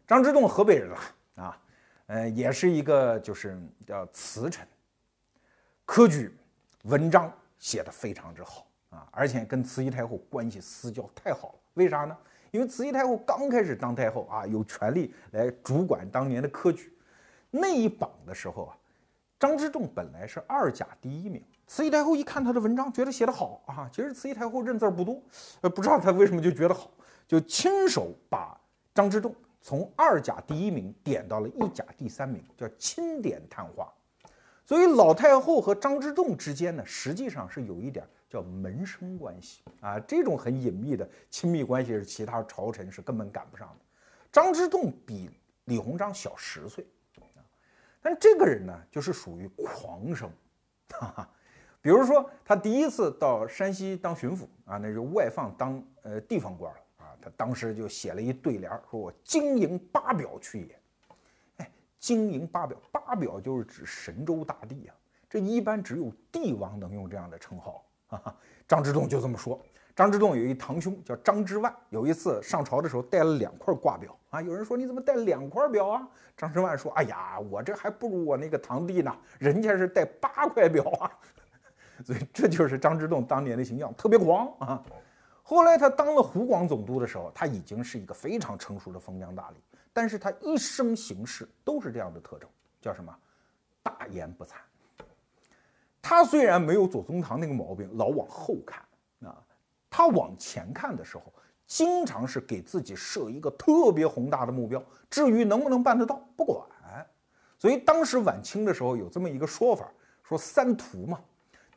[0.08, 1.00] 张之洞河北人了
[1.36, 1.62] 啊，
[2.08, 4.68] 呃，也是一个就是叫词臣，
[5.86, 6.36] 科举
[6.84, 11.60] 文章写的非常之好啊，而且跟慈禧太后关系私交太好了。
[11.76, 12.18] 为啥呢？
[12.52, 16.94] 因为慈禧太后刚开始当太后啊，有权利来主管当年的科举。
[17.50, 18.78] 那一榜的时候啊，
[19.40, 21.42] 张之洞本来是二甲第一名。
[21.68, 23.90] 慈禧太后一看他的文章，觉得写得好啊。
[23.94, 25.22] 其实慈禧太后认字不多，
[25.62, 26.92] 呃，不知道他为什么就觉得好，
[27.26, 28.60] 就亲手把
[28.94, 33.88] 张之洞从二甲第一名点到了一甲第三名，叫钦点探花。
[34.66, 38.06] 所以老太后和张之洞之间呢，实际上是有一点。
[38.32, 43.86] 叫门生关系啊，这种很隐秘的亲密关系是其他朝臣是根本赶不上的。
[44.32, 45.30] 张之洞比
[45.65, 46.88] 李鸿章小十岁
[47.36, 47.44] 啊，
[48.02, 50.32] 但这个人呢，就是属于狂生，
[50.91, 51.30] 哈哈。
[51.82, 60.80] 比如说他第一次到山西当巡抚啊，那就外放当呃地方官了啊，他当时就写了一对联，说我经营八表去也。
[61.58, 64.96] 哎，经营八表，八表就是指神州大地啊，
[65.30, 67.84] 这一般只有帝王能用这样的称号。
[68.12, 68.36] 啊，
[68.67, 69.60] 张之洞就这么说。
[69.93, 74.41] 张之洞有一堂兄叫张之万，有一次上朝的时候带了两块挂表啊。
[74.41, 76.08] 有人说你怎么带两块表啊？
[76.38, 81.12] 张之万说：“哎呀，我这还不如我那个堂弟呢，人家是带八块表啊。
[82.06, 84.82] ”所以这就是张之洞当年的形象，特别狂啊。
[85.43, 89.56] 后来他当了湖广总督的时候，他已经是一个非常成熟的封疆大吏，
[89.91, 93.13] 但是他一生行事都是这样的特征，叫什么？
[93.84, 94.54] 大言不惭。
[96.02, 98.84] 他虽然没有左宗棠那个毛病，老往后看
[99.30, 99.38] 啊，
[99.90, 101.32] 他往前看的时候，
[101.68, 104.84] 经常是给自己设一个特别宏大的目标。
[105.10, 106.68] 至于能不能办得到，不管。
[107.60, 109.88] 所以当时晚清的时候有这么一个说法，
[110.24, 111.20] 说三屠嘛，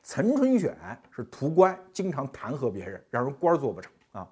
[0.02, 0.74] 岑春选
[1.10, 4.26] 是屠官，经常弹劾别人，让人官做不成啊。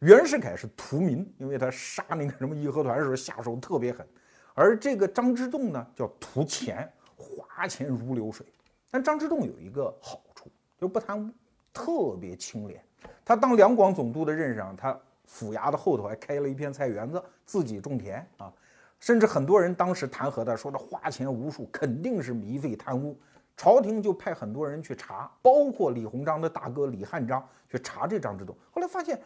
[0.00, 4.06] 袁世凯是屠民，因为他杀那个什么义和团时候下手特别狠。
[4.52, 8.46] 而这个张之洞呢，叫屠钱，花钱如流水。
[8.90, 11.30] 但张之洞有一个好处，就不贪污，
[11.72, 12.82] 特别清廉。
[13.24, 18.52] 他当两广总督的任上，他府衙的后头还开了一片菜园子，自己种田啊。
[18.98, 23.16] 甚至很多人当时弹劾他，说他花钱无数，肯定是糜费贪污。
[23.56, 28.56] 朝廷就派很多人去查，包括李鸿章的大哥李汉章去查这张之洞。
[28.70, 29.20] 后来发现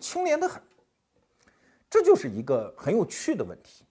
[0.00, 0.62] 清廉得很，
[1.90, 3.84] 这就是一个很有趣的问题。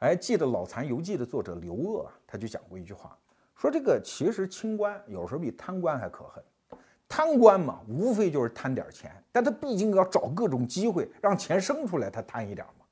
[0.00, 3.16] 哎，记得《老残游记》的作者刘鹗啊，他就讲过一句话。
[3.58, 6.42] 说这个其实清官有时候比贪官还可恨，
[7.08, 12.86] 贪官嘛，无非就是贪点钱，但他毕竟要找各种机会让钱生出来，他贪一点嘛。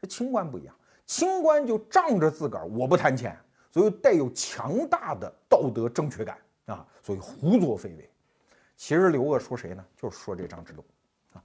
[0.00, 0.74] 这清官不一样，
[1.04, 3.38] 清官就仗着自个儿我不贪钱，
[3.70, 8.10] 所以带有强大的道德正确感啊，所以胡作非为。
[8.74, 9.84] 其实刘鹗说谁呢？
[9.94, 10.82] 就是说这张之洞
[11.34, 11.44] 啊。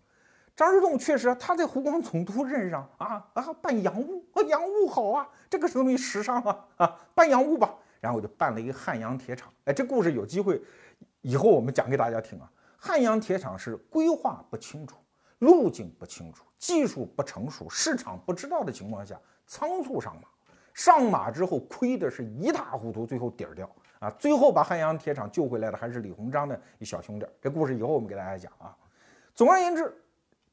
[0.56, 7.76] 张之洞确实他在湖广总督任上啊啊办洋务啊洋务好啊，这个东西时尚啊啊办洋务吧。
[8.02, 10.60] 然后我就办了一个汉阳铁厂，哎，这故事有机会
[11.22, 12.52] 以后我们讲给大家听啊。
[12.78, 14.98] 汉阳铁厂是规划不清楚，
[15.38, 20.28] 路径不清楚，技术不成熟，市场不知道的情况下，仓促上马，
[20.74, 24.10] 上马之后亏的是一塌糊涂，最后底儿掉啊。
[24.18, 27.26] 最后把汉阳铁厂救回来的还是李鸿章的一小兄弟。
[27.40, 28.76] 这故事以后我们给大家讲啊。
[29.36, 29.96] 总而言之，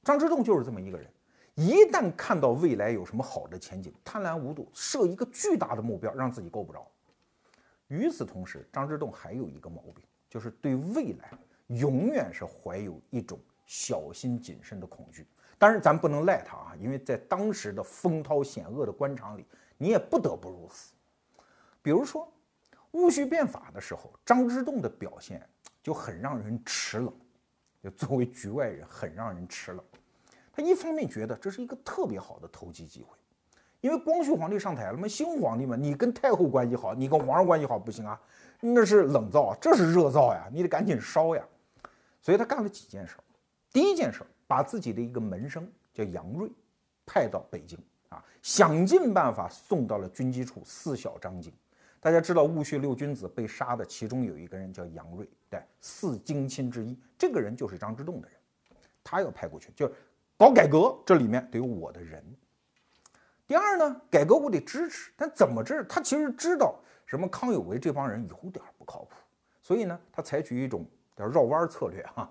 [0.05, 1.11] 张之洞就是这么一个人，
[1.55, 6.87] 一旦看到未来有什么好的前景，贪婪无度，设一个巨大的目标，让自己够不着。
[7.89, 11.31] 与此同时，张之洞还有一个毛病，就是对未来
[11.67, 15.27] 永远是怀有一种小心谨慎的恐惧。
[15.59, 19.45] 当然，咱不能赖他啊，因为在当时的风涛险恶的官场里，
[19.77, 20.95] 你也不得不如此。
[21.83, 22.33] 比如说，
[22.93, 25.45] 戊戌变法的时候，张之洞的表现
[25.83, 27.13] 就很让人齿冷，
[27.83, 29.85] 就作为局外人很让人齿冷。
[30.53, 33.17] 他一方面觉得这是一个特别好的投机机会。
[33.81, 38.21] 因为光绪皇帝上台了嘛，新皇帝嘛，你跟太后关系好，你跟皇上关系好不行啊，
[38.61, 41.45] 那是冷灶，这是热灶呀，你得赶紧烧呀。
[42.21, 43.15] 所以他干了几件事。
[43.73, 46.51] 第一件事，把自己的一个门生叫杨锐
[47.07, 51.53] 派到北京啊，想尽办法送到了军机处四小张京。
[52.01, 56.99] 大家知道戊戌六君子被杀的，其中有一个人叫杨锐，对，四京亲之一。
[57.17, 58.37] 这个人就是张之洞的人，
[59.05, 59.95] 他要派过去，就是
[60.37, 62.25] 搞改革，这里面得有我的人。
[63.49, 65.83] 第二呢，改革我得支持，但怎么支？
[65.85, 69.17] 他其实知道什么康有为这帮人有点不靠谱，
[69.63, 72.31] 所以呢，他采取一种叫绕弯策略哈。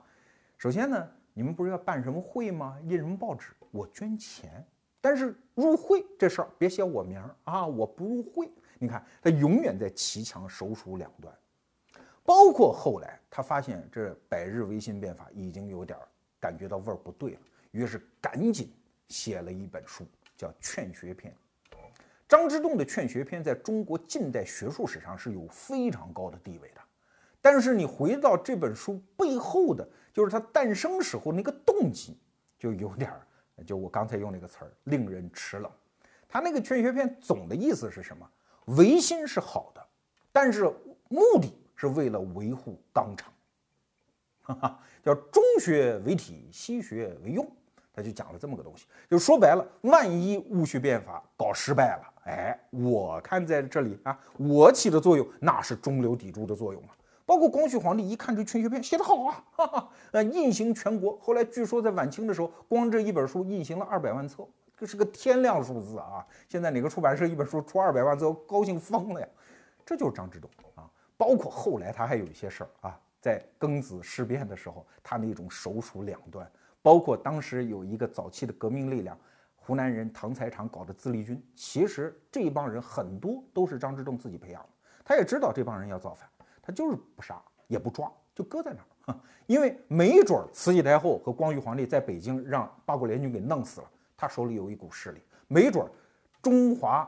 [0.59, 2.77] 首先呢，你们不是要办什么会吗？
[2.83, 3.51] 印什么报纸？
[3.71, 4.63] 我捐钱，
[5.01, 8.51] 但是入会这事儿别写我名儿啊，我不入会。
[8.77, 11.35] 你看，他永远在骑墙手鼠两端，
[12.23, 15.97] 包括后来他发现这百日维新变法已经有点
[16.39, 17.39] 感觉到味儿不对了，
[17.71, 18.71] 于是赶紧
[19.07, 20.05] 写了一本书，
[20.37, 21.33] 叫《劝学篇》。
[22.27, 26.81] 张之洞的《劝学篇》在中国近代学术史上是有非常高的地位的，
[27.41, 32.19] 但是你回到这本书背后的，就是它诞生时候那个动机，
[32.59, 33.25] 就有点儿，
[33.65, 35.71] 就我刚才用那个词儿，令人齿冷。
[36.27, 38.29] 他那个《劝学篇》总的意思是什么？
[38.65, 39.87] 维新是好的，
[40.33, 40.65] 但是
[41.07, 43.33] 目的是为了维护纲常，
[44.43, 47.49] 哈哈，叫中学为体，西学为用，
[47.97, 48.85] 他就讲了这么个东西。
[49.09, 56.89] 就说白了，万一戊戌变法搞失败了，哎，我看在这里啊，我起的作用那是中流砥柱的作用啊。
[57.25, 61.17] 包括光绪皇帝一看这劝学篇写得好啊，哈哈，呃，印行全国。
[61.19, 64.47] 后来据说在晚清的时候，光这一本书印行了二百万册。
[64.77, 66.23] 这是个天量数字啊！
[66.47, 69.27] 现在哪个出版社一本书出二百万字，高兴疯了呀！
[69.83, 70.87] 这就是张之洞啊。
[71.17, 76.47] 包括后来他还有一些事儿啊，在庚子事变的时候，他那种手鼠两端，
[76.87, 79.19] 包括当时有一个早期的革命力量，
[79.57, 84.69] 湖南人唐才常搞的自立军，其实这帮人很多都是张之洞自己培养的。
[85.03, 86.25] 他也知道这帮人要造反，
[86.61, 93.91] 他就是不杀也不抓，就搁在那儿， 因为没准慈禧太后和光绪皇帝在北京让八国联军给弄死了。
[94.15, 95.85] 他手里有一股势力，没准
[96.41, 97.05] 中华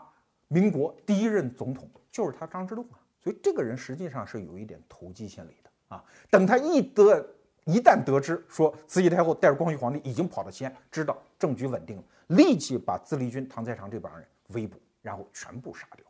[0.50, 6.04] 民国第一任总统就是他张之洞啊，所以这个人实际上是有一点投机心理的啊。
[6.30, 7.26] 等他一得
[7.70, 16.04] 一旦得知说慈禧太后带着光绪皇帝已经跑到西安，知道政局稳定了，立即把自立军唐才常这帮人围捕，然后全部杀掉。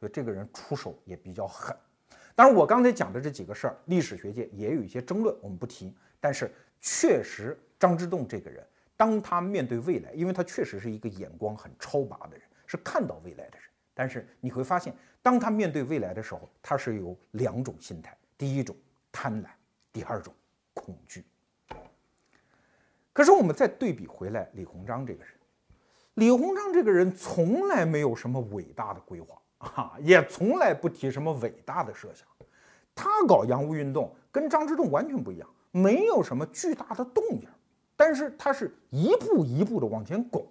[0.00, 1.76] 所以这个人出手也比较狠。
[2.34, 5.94] 当然，我刚才讲的这几个事儿，历史学界也有一些争论，我们不提。
[6.18, 8.66] 但是确实，张之洞这个人。
[8.96, 13.68] 当他面对未来，因为他确实是一个眼光很超拔的人，是看到未来的人。
[13.94, 14.92] 但是你会发现，
[15.22, 18.74] 当他面对未来的时候，他是有两种心态：第一种
[19.12, 19.46] 贪婪，
[19.92, 20.34] 第二种
[20.86, 21.24] 恐惧。
[23.12, 25.32] 可是我们再对比回来，李鸿章这个人，
[26.14, 32.28] 李鸿章这个人从来没有什么伟大的规划 啊，也从来不提什么伟大的设想。
[32.94, 37.48] 他搞洋务运动跟张之洞完全不一样，没有什么巨大的动静。
[37.96, 40.46] 但是他是一步一步的往前拱，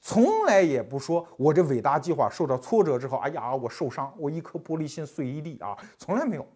[0.00, 6.46] 从来也不说我这伟大计划受到挫折之后，哎呀，我受伤，我一颗玻璃心碎一地啊，从来没有。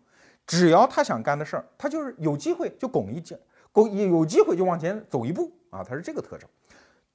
[0.47, 3.39] 只要他想干的事儿，他就是有机会就拱一进，
[3.71, 6.49] 拱有机会就往前走一步啊，他是这个特征。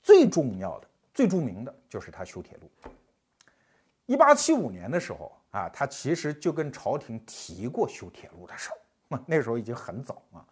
[0.01, 2.71] 最重要的、最著名的就是他修铁路。
[4.05, 8.69] 一八七五年的时候啊，他其实就跟朝廷提过修铁路的事
[9.09, 10.45] 儿，那时候已经很早啊。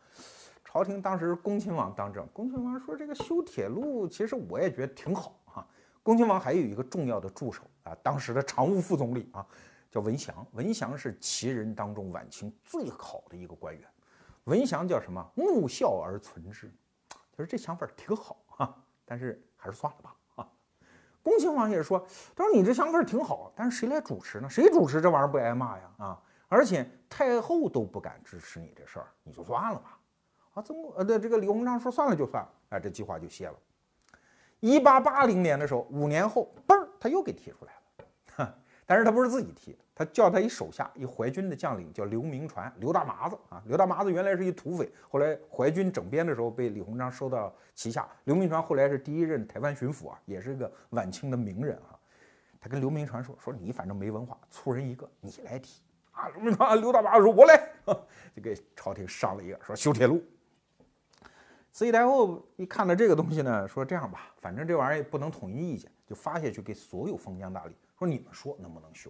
[0.63, 5.65] 朝廷当时恭亲王当政，恭亲王说：“这个修铁路，其实我也觉得挺好啊。”
[6.03, 9.47] 恭亲王还有一个重要的助手啊，当时的常务副总理啊，
[9.95, 10.45] 叫文祥。
[10.51, 13.87] 文祥是旗人当中晚清最好的一个官员。
[14.43, 15.25] 文祥叫什么？
[15.35, 16.69] 慕孝而存之。
[17.31, 20.47] 就是这想法挺好啊，但是还是算了吧啊。
[21.23, 22.05] 恭亲王也说
[22.35, 24.49] ：“他说你这想法挺好，但是谁来主持呢？
[24.49, 25.91] 谁主持这玩意儿不挨骂呀？
[25.97, 29.97] 啊，而且太后都不敢支持你这事儿，你就算了吧。”
[30.55, 33.55] 啊，这么呃，对这个李鸿章说算了就算了，哎，这计划就歇了。
[34.59, 38.53] 一八八零年的时候，五年后，嘣儿，他又给提出来了。
[38.85, 43.63] 但是他不是自己提的，他叫他一手下一淮军的将领叫刘铭传，刘大麻子啊。
[43.65, 48.05] 刘大麻子原来是一土匪，后来淮军整编的时候被李鸿章收到旗下。
[48.25, 51.97] 刘铭传后来是第一任台湾巡抚啊，也是一个晚清的名人啊。
[52.59, 55.81] 他跟刘铭传说说你反正没文化，粗人一个，你来提
[56.11, 56.27] 啊。
[56.27, 57.55] 刘铭传，刘大麻子说我来，
[58.35, 60.21] 就给朝廷上了一个说修铁路。
[61.71, 69.09] 慈禧太后一看到这个东西呢，说这样吧，反正这玩意儿也不能统一意见，就发下去给所有封疆大吏说，你们说能不能修？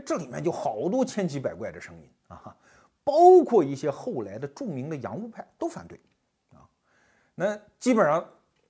[0.00, 2.56] 这里面就好多千奇百怪的声音啊，
[3.04, 6.00] 包括一些后来的著名的洋务派都反对
[6.52, 6.66] 啊。
[7.34, 8.24] 那基本上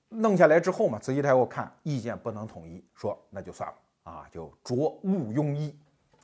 [0.09, 3.75] 弄下来之后嘛，慈禧太后看意见不能统一，说那就算了
[4.11, 5.75] 啊，就着毋庸议，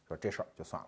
[0.08, 0.88] 说这事儿就算了。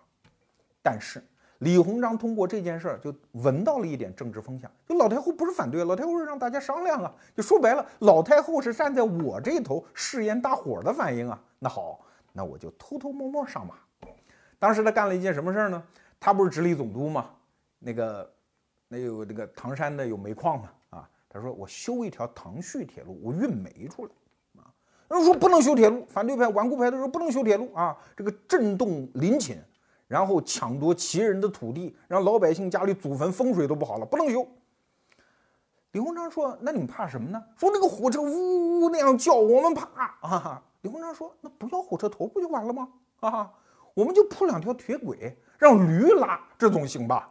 [0.80, 1.22] 但是
[1.58, 11.42] 李鸿章通过这件事儿就闻到了一点政治风向，就老太后不是反对，老太后是让大家商量啊，就说白了，老太后是站在我这头试验大伙儿的反应啊。
[11.58, 12.00] 那好，
[12.32, 13.74] 那我就偷偷摸摸上马。
[14.64, 15.82] 当时他干了一件什么事儿呢？
[16.18, 17.28] 他不是直隶总督吗？
[17.78, 18.32] 那个，
[18.88, 21.10] 那有那个唐山的有煤矿嘛啊？
[21.28, 24.12] 他说我修一条唐胥铁路，我运煤出来
[24.56, 24.72] 啊。
[25.08, 29.62] 人说不能修铁路，反对派、顽固派都说不能修铁路啊，这个震动林寝。
[30.08, 34.48] 然后抢夺旗人的土地，让老百姓家里祖坟风水都不好了，不能修。
[35.92, 40.62] 李鸿章说：“那你们怕什么呢？”说那个火车呜呜那样叫，我们怕啊。
[40.80, 42.88] 李鸿章说：“那不要火车头不就完了吗？
[43.20, 43.52] 啊，
[43.94, 47.30] 我们就铺两条铁轨，让驴拉，这总行吧？”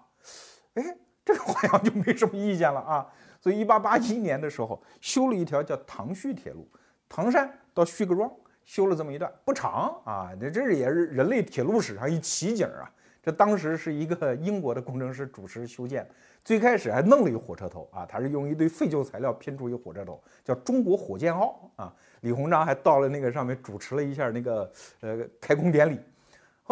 [0.74, 3.08] 哎，这个好像就没什么意见了啊。
[3.40, 6.68] 所以，一八八一年的时候，修了一条叫唐胥铁路，
[7.08, 8.32] 唐山到胥各庄。
[8.66, 12.90] 修了这么一段不长啊，这这也是人类铁路史上一奇景啊！
[13.22, 16.10] 这当时是一个英国的工程师主持修建，
[16.46, 21.94] 最开始还弄了一火车头啊，他是用一堆废旧材料拼出一火车头，叫中国火箭号啊。
[22.22, 26.00] 李鸿章还到了那个上面主持了一下那个呃开工典礼。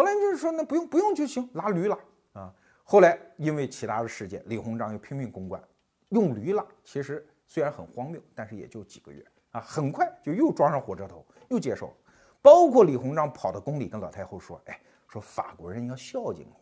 [0.02, 1.96] 后来就是说那不用不用就行，拉驴拉
[2.34, 2.52] 啊。
[2.84, 5.62] 后来因为其他的事件，李鸿章又拼命攻关，
[6.10, 11.24] 用驴拉其实虽然很荒谬，但是也就几个月啊，很快就又装上火车头。
[11.50, 11.96] 又接受，
[12.42, 16.54] 包括李鸿章跑到宫里跟老太后说：“哎，说法国人要孝敬你，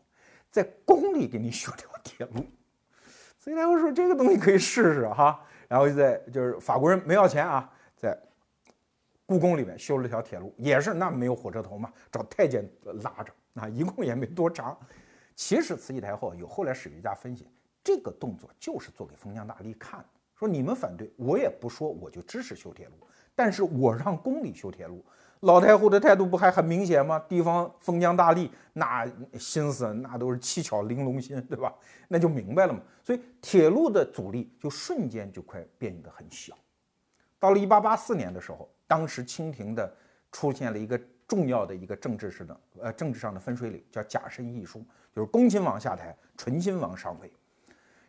[0.52, 2.44] 在宫里给你修条铁路。
[3.40, 8.20] ”所以太后说：“这个东西可以试试哈。”然后就在就是法国人没要钱啊，在
[9.30, 12.68] 故宫里面修了条铁路，也是那没有火车头嘛，找太监
[13.04, 14.76] 拉着啊，一共也没多长。
[15.36, 17.48] 其实慈禧太后有后来史学家分析，
[17.84, 22.94] 这个动作就是做给封疆大吏看的，说你们反对我也不说，我就支持修铁路。
[23.36, 25.06] 但是我让宫里修铁路，
[25.42, 27.20] 老太后的态度不还很明显吗？
[27.30, 29.08] 地方封疆大吏那
[29.38, 31.72] 心思那都是七巧玲珑心，对吧？
[32.08, 32.80] 那就明白了嘛。
[33.04, 36.58] 所以铁路的阻力就瞬间就快变得很小。
[37.38, 39.96] 到了一八八四年的时候，当时清廷的
[40.32, 44.84] 出现了一个重要的一个政治式的呃政治上的分水岭，叫甲申议书，
[45.16, 47.32] 就是恭亲王下台，醇亲王上位。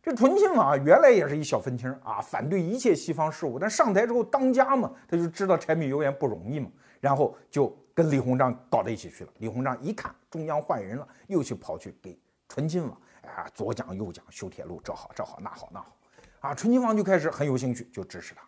[0.02, 3.58] 这醇亲王啊原来也是一小愤青啊，反对一切西方事物。
[3.58, 9.30] 但上台之后当家嘛，他就知道柴米油盐不容易嘛，然后就跟李鸿章搞到一起去了。
[9.36, 12.18] 李鸿章一看中央换人了，又去跑去给
[12.48, 15.94] 醇亲王啊左讲右讲修铁路，这好这好那好那好
[16.40, 16.54] 啊。
[16.54, 18.40] 醇亲王就开始很有兴趣，就支持他。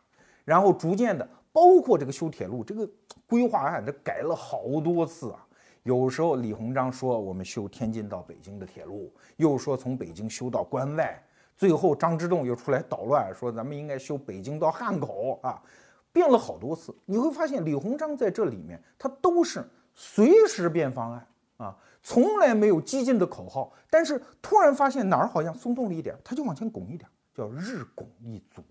[0.47, 2.89] 然后逐渐的，包括这个修铁路这个
[3.27, 5.47] 规划案，这改了好多次啊。
[5.83, 11.23] 有时候李鸿章说我们修天津到北京的铁路，又说从北京修到关外。
[11.55, 15.63] 最后，张之洞又出来捣乱，说咱们应该修北京到汉口啊，
[16.11, 16.93] 变了好多次。
[17.05, 21.27] 你会发现，李鸿章在这里面，他都是随时变方案
[21.59, 23.73] 啊，从来没有激进的口号。
[23.91, 28.63] 但是突然发现哪儿好像松动了一点，他就往前拱一点，叫日拱一卒，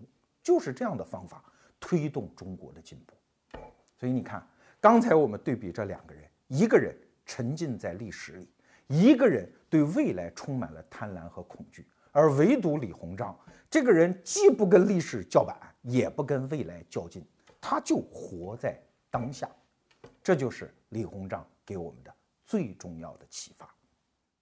[0.42, 1.42] 就是这样的方法
[1.82, 3.12] 推动中国的进步。
[3.98, 4.48] 所以你看，
[4.80, 8.48] 刚才我们对比这两个人，一个人沉浸在历史里，
[8.86, 11.86] 一个人对未来充满了贪婪和恐惧。
[12.12, 13.36] 而唯独李鸿章
[13.68, 17.26] 这个人，既不跟历史叫板，也不跟未来较劲，
[17.60, 18.80] 他就活在
[19.10, 19.50] 当下。
[20.22, 22.14] 这就是李鸿章给我们的
[22.46, 23.68] 最重要的启发。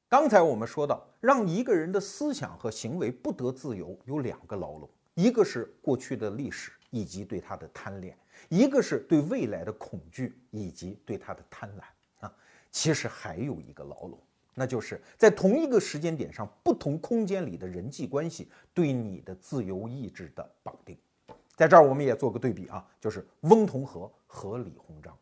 [0.09, 8.15] 刚才我们说到，让一个人的思想和行为不得自由，有两个牢笼：一个是过去的历史以及对他的贪恋；
[8.49, 12.33] 一个是对未来的恐惧以及对他的贪婪啊。
[12.71, 14.19] 其实还有一个牢笼。
[14.53, 20.99] 那就是在同一个时间点上，不同空间里的人际关系对你的自由意志的绑定。
[21.57, 25.17] 在这儿，我们也做个对比啊，就是翁同龢和李鸿章。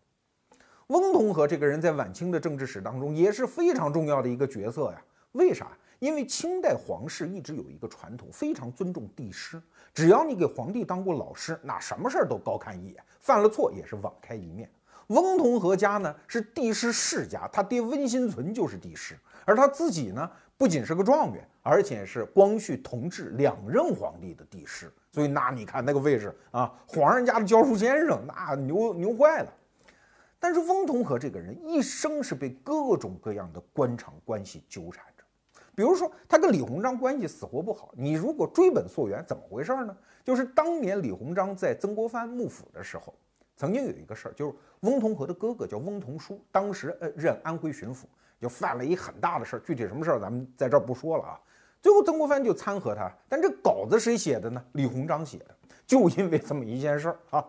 [0.89, 5.05] 翁同龢这个人在晚清的政治史当中也是非常重要的一个角色呀。
[5.33, 5.77] 为啥？
[5.99, 9.61] 因为清代皇室一直有一个传统，非常尊重帝师。
[9.93, 14.71] 只要你给皇帝当过老师，那什么事儿都高看一眼，犯了错也是网开一面。
[15.09, 29.53] 翁同龢家呢是帝师世家，他爹温心存就是帝师，而他自己呢不仅是个状元，而且是光绪、同治两任皇帝的帝师，所以那你看那个位置啊，皇上家的教书先生，那牛牛坏了。
[30.39, 35.05] 但是翁同龢这个人一生是被各种各样的官场关系纠缠，
[35.79, 39.97] 比如说他跟李鸿章关系死活不好，你如果追本溯源，怎么回事呢？
[40.25, 43.15] 就是当年李鸿章在曾国藩幕府的时候。
[43.57, 48.07] 曾经有一个事儿，就是翁同龢的哥哥叫翁同书，当时呃任安徽巡抚，
[48.41, 49.61] 就犯了一很大的事儿。
[49.61, 51.41] 具体什么事儿，咱们在这儿不说了啊。
[51.81, 54.61] 最后曾国藩就参劾他，但这稿子谁写的呢？
[54.73, 55.55] 李鸿章写的。
[55.87, 57.47] 就因为这么一件事儿啊，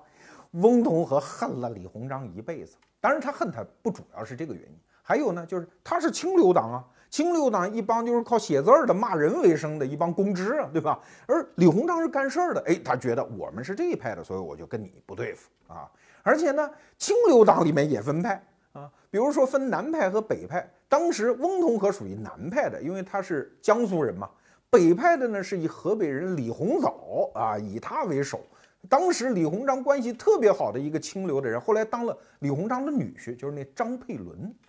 [0.52, 2.78] 翁同龢恨了李鸿章一辈子。
[3.02, 4.80] 当然，他恨他不主要是这个原因，
[5.10, 6.86] 还有呢，就是他是清流党啊。
[7.10, 11.00] 清流党一帮就是靠写字儿的、骂人为生的一帮公知啊，对吧？
[11.26, 15.90] 而李鸿章是干事儿的，哎，他觉得我们是这一派的，所以我就跟你不对付啊。
[16.22, 18.40] 而且呢，清流党里面也分派
[18.74, 20.72] 啊，比如说分南派和北派。
[20.88, 24.30] 当时翁同龢属于南派的，因为他是江苏人嘛。
[24.70, 28.40] 北派的呢是以河北人李鸿藻啊，以他为首。
[28.88, 34.69] 当时李鸿章关系特别好的一个清流的人，后来当了李鸿章的女婿，就是那张佩伦啊。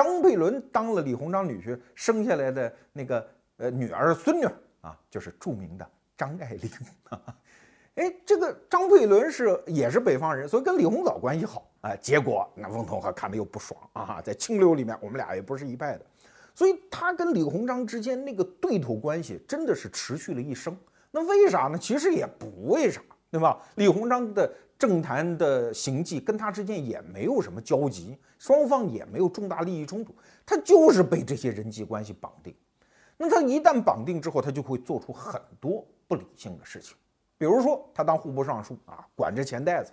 [0.00, 3.28] 张佩伦当了李鸿章女婿，生下来的那个
[3.58, 4.46] 呃女儿孙女
[4.80, 5.86] 啊，就是著名的
[6.16, 6.70] 张爱玲。
[7.96, 11.70] 哎，这个张佩伦是也是北方人，所以跟李鸿藻关系好。
[11.82, 16.06] 哎，结果那翁同龢看了又不爽啊，在清流里面我们俩也不是一派的，
[16.54, 20.74] 所以他跟李鸿章之间那个对头关系真的是持续了一生。
[21.10, 21.76] 那为啥呢？
[21.76, 23.02] 其实也不为啥。
[23.32, 23.60] 对吧？
[23.76, 30.14] 李鸿章的政坛的行迹跟他之间也没有什么交集，双方也没有重大利益冲突，
[30.46, 32.54] 他就是被这些人际关系绑定。
[33.18, 36.96] 那他一旦绑定之后，他就会做出很多不理性的事情，
[37.36, 39.92] 比如说他当户部尚书啊，管着钱袋子，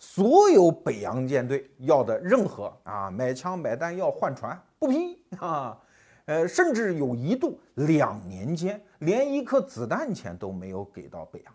[0.00, 5.80] 所有北洋舰队要的任何啊买枪买弹药换船不批啊，
[6.24, 11.54] 呃，甚至有一度两年间连一颗子弹钱都没有给到北洋。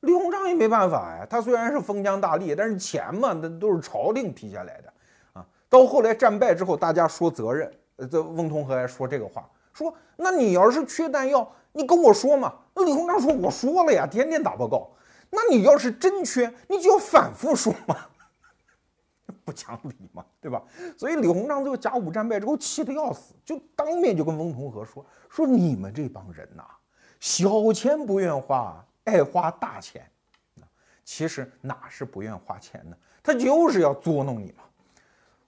[0.00, 4.92] 李鸿章也没办法呀，他虽然是封疆大吏，但是钱嘛，那都是朝廷批下来的
[5.34, 5.46] 啊。
[5.68, 7.70] 到后来战败之后，大家说责任，
[8.10, 12.54] 这翁同龢还说这个话，说那你要是缺弹药，你跟我说嘛。
[12.74, 14.90] 那李鸿章说我说了呀，天天打报告。
[15.28, 17.96] 那你要是真缺，你就要反复说嘛，
[19.44, 20.62] 不讲理嘛，对吧？
[20.96, 26.64] 所以李鸿章这个甲午战败之后气得要死，就当面就跟翁同龢说说你们这帮人呐，
[27.20, 28.82] 小钱不愿花。
[29.10, 30.08] 爱花大钱，
[31.04, 32.96] 其实哪是不愿花钱呢？
[33.20, 34.62] 他就是要捉弄你嘛。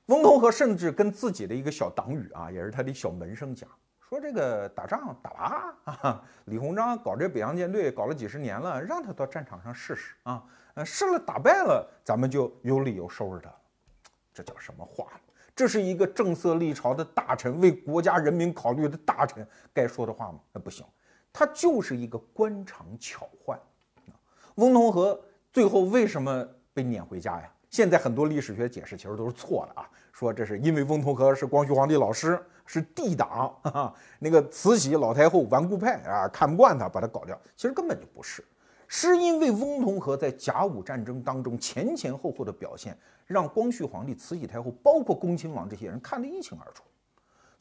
[0.06, 10.44] 翁同龢甚至跟自己的一个小党羽啊，也是他的小门生讲，说这个打仗打吧啊， 李鸿章搞这北洋舰队搞了几十年了，让他到战场上试试啊，
[10.84, 13.48] 试了打败了，咱们就有理由收拾他。
[14.34, 15.06] 这叫什么话？
[15.54, 20.40] 这是一个正色立朝的大臣，为国家人民考虑的大臣该说的话吗？
[20.50, 20.84] 那不行。
[21.32, 23.56] 他就是一个官场巧宦，
[24.56, 25.18] 翁同龢
[25.52, 27.50] 最后为什么被撵回家呀？
[27.70, 37.40] 现在很多历史学解释其实都是错的啊，说这是因为翁同龢是光绪皇帝老师，是帝党，哈哈，那个慈禧老太后顽固派啊，看不惯他，把他搞掉。
[37.56, 38.44] 其实根本就不是，
[38.86, 42.94] 是因为翁同龢在甲午战争当中前前后后的表现，
[43.26, 46.84] 让光绪皇帝、慈禧太后，包括恭亲王这些人看得一清二楚。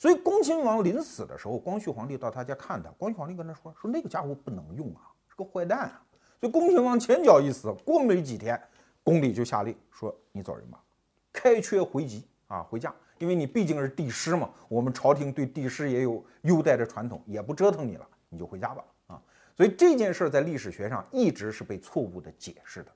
[0.02, 6.02] 所以恭亲王临死的时候，光绪皇帝到他家看他，光绪皇帝跟他说：“说那个家伙不能用啊，是个坏蛋啊。”
[6.42, 8.60] 所以恭亲王前脚一死，过没几天，
[9.04, 10.84] 宫里就下令说：“你走人吧，
[11.32, 19.22] 开缺回籍啊，回家，因为你毕竟是帝师嘛，我们朝廷对帝师也有优待的传统，也不折腾你了，你就回家吧。”啊，
[19.56, 22.92] 所以这件事在历史学上一直是被错误的解释的。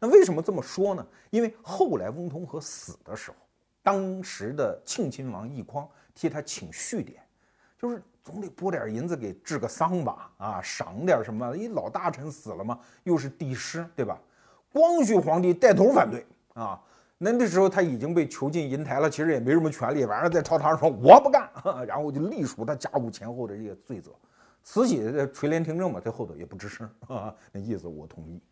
[0.00, 1.06] 那为什么这么说呢？
[1.30, 3.36] 因为后来翁同龢死的时候，
[3.80, 5.88] 当时的庆亲王奕匡。
[6.20, 7.22] 替他请续典，
[7.78, 11.56] 就是总得拨点银子给治个丧吧，啊，赏点什么？
[11.56, 14.20] 一老大臣死了嘛，又是帝师，对吧？
[14.72, 16.82] 光绪皇帝带头反对啊，
[17.18, 21.48] 那那时候他已经被囚禁银台了，其实也没什么权利，晚上在朝堂上说我不干，
[21.86, 24.10] 然后就隶属他甲午前后的这些罪责。
[24.64, 25.00] 慈禧
[25.32, 26.90] 垂帘听政嘛，在后头也不吱声，
[27.52, 28.42] 那意思我同意。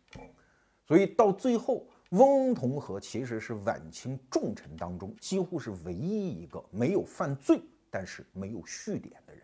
[0.87, 1.85] 所以到最后。
[2.11, 9.43] 翁同龢其实是晚清重臣当中几乎是唯一一个没有犯罪，但是没有续典的人。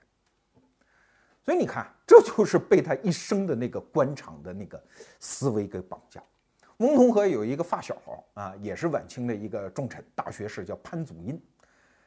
[1.44, 4.82] 所以你看，这就是被他一生的那个官场的那个
[5.20, 6.24] 思维给绑架。
[6.78, 7.98] 翁同龢有一个发小
[8.34, 11.42] 啊，也是晚清的一个重臣、大学士，叫潘祖荫，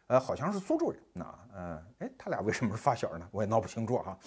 [0.07, 0.99] 呃，好像是苏州人。
[1.13, 3.29] 那，呃，哎，他俩为什么是发小呢？
[3.31, 4.19] 我也闹不清楚哈。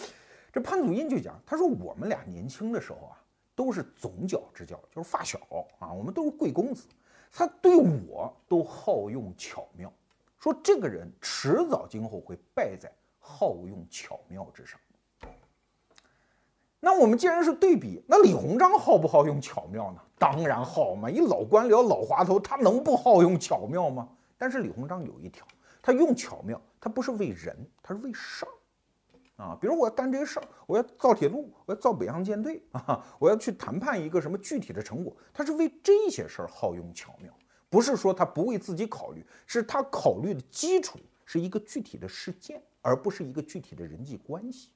[0.53, 3.18] 这潘祖荫就讲，他说我们俩年轻的时候啊。
[3.60, 5.38] 都是总角之交，就是发小
[5.80, 6.88] 啊，我们都是贵公子，
[7.30, 9.91] 他对我都好用巧妙，
[10.39, 12.89] 说这个人迟早今后会败在
[13.20, 14.80] 好用巧妙之上。
[16.80, 19.99] 那我们既然是对比，那李鸿章好不好用巧妙呢？
[20.18, 24.07] 当然好嘛，一老官僚、老滑头，他能不好用巧妙吗？
[24.38, 25.45] 但是李鸿章有一条，
[25.82, 27.53] 他用巧妙，他不是为人，
[27.84, 28.51] 他是为事儿。
[29.40, 37.34] 啊，比如我要干这个事儿，我要造铁路，我要造北洋舰队 啊，我要去谈判一个什么具体的成果，他是为这些事儿好用巧妙，
[37.70, 44.72] 不是说他不为自己考虑，是他考虑的基础是一个具体的事件，而不是一个具体的人际关系。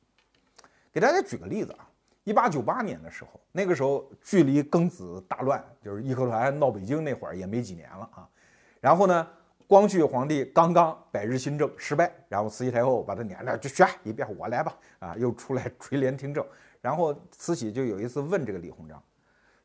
[0.94, 1.90] 给大家举个例子啊，
[2.24, 8.30] 一八九八年的时候，那个时候距离庚子大乱，就是义和团闹北京那会儿也没几年了啊，
[8.80, 9.28] 然后呢，
[9.68, 16.46] 光绪皇帝刚刚百日新政失败，然后慈禧太后把他撵了，就去一边我来吧，啊，又出来垂帘听政。
[16.82, 19.02] 然后慈禧就有一次问这个李鸿章，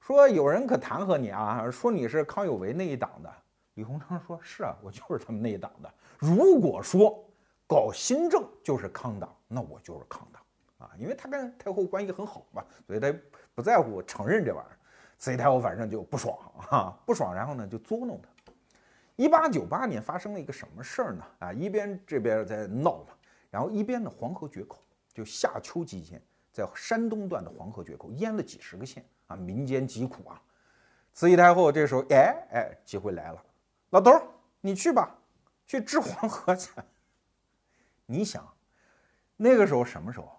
[0.01, 3.33] 说有人可弹劾你啊，说你是康有为那一党的。
[3.75, 5.93] 李鸿章说是啊，我就是他们那一党的。
[6.19, 7.25] 如果说
[7.67, 10.43] 搞新政就是康党，那我就是康党
[10.79, 13.13] 啊，因为他跟太后关系很好嘛，所以他
[13.55, 14.79] 不在乎承认这玩意儿。
[15.19, 16.39] 慈禧太后反正就不爽
[16.71, 18.29] 啊，不爽，然后呢就捉弄他。
[19.19, 21.25] 一八九八年发生了一个什么事儿呢？
[21.41, 23.09] 啊，一边这边在闹嘛，
[23.51, 24.79] 然后一边呢黄河决口，
[25.13, 30.41] 就夏秋季间，在山东段的黄河决口淹了几十个县啊，民间疾苦啊。
[31.13, 33.45] 慈禧太后这时候，哎哎，机会来了，
[33.91, 34.23] 老头儿
[34.61, 35.13] 你去吧，
[35.67, 36.71] 去治黄河去。
[38.07, 38.49] 你想，
[39.37, 40.31] 那个时候什么时候？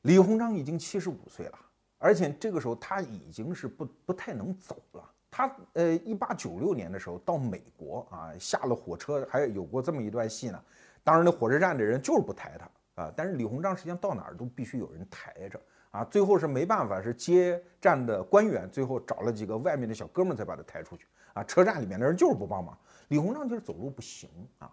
[0.00, 1.58] 李鸿章已经七十五岁了。
[1.98, 5.10] 而且这个时候他已经是不不太能走了。
[5.36, 10.62] 他呃，一八九六年的时候到美国啊，下了火车还有过这么一段戏呢。
[11.02, 13.12] 当然，那火车站的人就是不抬他啊。
[13.16, 15.60] 但是李鸿章实际上到哪儿都必须有人抬着
[15.90, 16.04] 啊。
[16.04, 21.42] 最后是没办法，是接站的官员最后找了几个外面的小哥们才把他抬出去啊。
[21.42, 22.78] 车站里面的人就是不帮忙。
[23.08, 24.30] 李鸿章就是走路不行
[24.60, 24.70] 啊，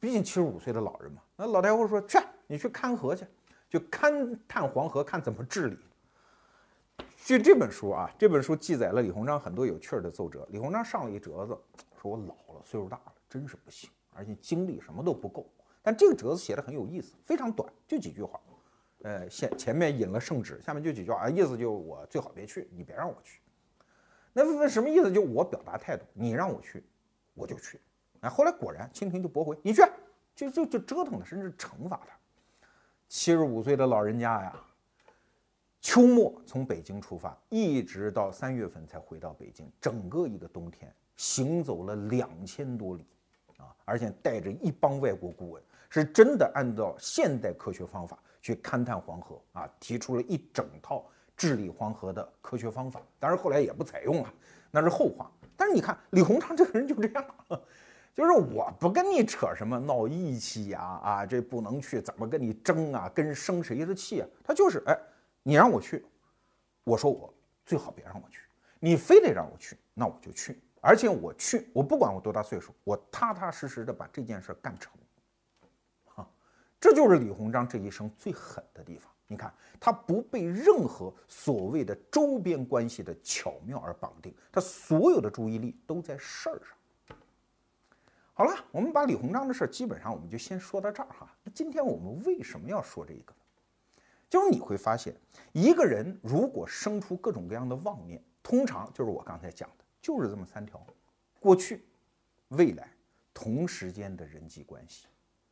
[0.00, 1.22] 毕竟七十五岁的老人嘛。
[1.36, 3.24] 那老太后说：“去，你去看河去，
[3.68, 5.78] 就勘探黄河，看怎么治理。”
[7.22, 10.46] 据这本书啊，这本书记载了李鸿章很多有趣的奏折。
[10.50, 11.56] 李鸿章上了一折子，
[12.00, 15.46] 说我老了，岁数大了，真是不行，而且精力什么都不够。
[15.82, 18.40] 但这个折子写的很有意思，非常短，就几句话。
[19.02, 23.40] 呃，前前面引了圣旨，下面就几句话啊，意思就我最好别去，你别让我去。
[24.32, 25.12] 那问什么意思？
[25.12, 26.82] 就我表达态度，你让我去，
[27.34, 27.80] 我就去。
[28.20, 29.82] 哎，后来果然清廷就驳回，你去，
[30.34, 32.16] 就就就折腾他，甚至惩罚他。
[33.08, 34.60] 七十五岁的老人家呀。
[35.90, 43.04] 秋末从北京出发，一直到三月份才回到北京，整个一个冬天行走了两千多里，
[43.56, 51.04] 啊，而且带着一帮外国顾问，是真的按照现代科学方法去勘探黄河啊，提出了一整套
[51.36, 53.02] 治理黄河的科学方法。
[53.18, 54.32] 当然后来也不采用了，
[54.70, 55.28] 那是后话。
[55.56, 57.26] 但是你看李鸿章这个人就这样，
[58.14, 64.28] 就是我不跟你扯什么闹义气呀，啊，这不能去，怎么跟你争啊，跟生谁的气啊？
[64.44, 64.96] 他就是哎。
[65.42, 66.04] 你让我去，
[66.84, 67.32] 我说我
[67.64, 68.42] 最好别让我去。
[68.78, 70.60] 你非得让我去，那我就去。
[70.80, 74.92] 而且我去，我不管我多大岁数，我踏踏实实的把这件事干成。
[76.06, 76.26] 哈，
[76.80, 79.12] 这就是李鸿章这一生最狠的地方。
[79.26, 87.16] 你看，他不被任何所谓的周边关系的巧妙而绑定，他所有的注意力都在事儿上。
[88.32, 91.30] 好了，我们把李鸿章的事儿基本上我们就先说到这儿哈。
[91.44, 93.34] 那今天我们为什么要说这个？
[94.30, 95.12] 就是你会发现，
[95.50, 100.80] 一个人如果生出各种各样的妄念，通常就是我刚才讲的，就是这么三条：
[101.40, 101.84] 过去、
[102.50, 102.88] 未来、
[103.34, 105.08] 同时间的人际关系。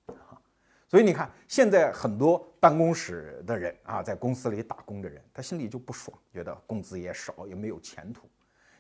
[0.06, 0.38] 啊，
[0.86, 8.30] 所以你看，现在很多办公室的人啊，在公司里打工的人，他心里就不爽，觉得工资也少，也没有前途。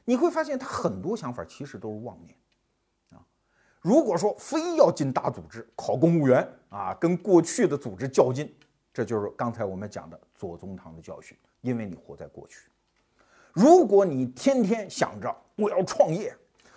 [0.04, 2.38] 你会发现，他很多想法其实都是妄念。
[3.10, 3.26] 啊，
[3.80, 8.54] 如果说非要进大组织考公务员啊，跟过去的组织较劲。
[8.92, 12.68] 这就是刚才我们讲的左宗棠的教训，因为你活在过去。
[13.52, 16.34] 如果你天天想着我要创业，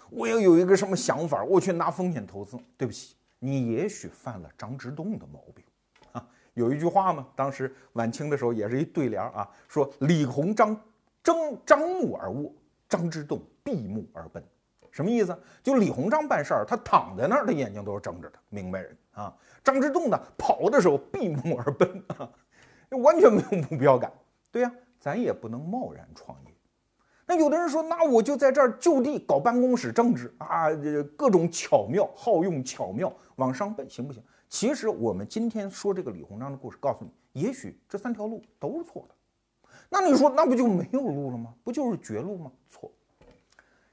[0.09, 5.63] 我要有一个什么想法，我去拿风险投资，对不起，你也许犯了张之洞的毛病
[6.11, 6.27] 啊。
[6.53, 10.79] 有一句话嘛，当时晚清的时候也是一对联啊，说李鸿章
[11.23, 12.51] 睁张目而卧，
[12.89, 14.43] 张之洞闭目而奔。
[14.91, 15.37] 什么意思？
[15.63, 19.33] 就李鸿章办事儿，他躺在那儿，他眼睛都是睁着的，明白人啊。
[19.63, 22.29] 张之洞呢，跑的时候闭目而奔啊，
[22.89, 24.11] 完全没有目标感。
[24.51, 26.51] 对呀，咱也不能贸然创业。
[27.25, 30.67] 那有的人说，那我就在这儿就地搞办公室政治啊，
[31.15, 34.21] 各种巧妙，好用巧妙往上奔，行不行？
[34.49, 39.15] 其实我们今天说这个李鸿章的故事，告诉你，也许这三条路都是错的。
[39.87, 41.53] 那你说，那不就没有路了吗？
[41.63, 42.51] 不就是绝路吗？
[42.69, 42.91] 错。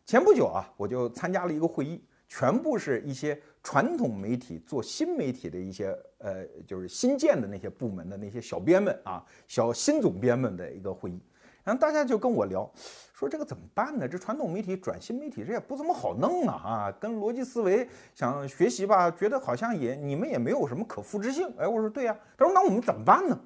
[0.09, 3.39] 前不久啊，我就参加了一个会议，全部是一些。
[3.63, 11.21] 传统媒体做新媒体的一些呃，就是新建的那些部门的那些小编们啊，小新总编们的一个会议，
[11.63, 12.71] 然后大家就跟我聊，
[13.13, 14.09] 说这个怎么办呢？
[14.09, 21.47] 这传统媒体转新媒体这也不怎么好弄啊啊，跟逻辑思维想学习吧，觉得好像也你们也没有什么可复制性。
[21.59, 23.39] 哎，我说对呀，他说那我们怎么办呢？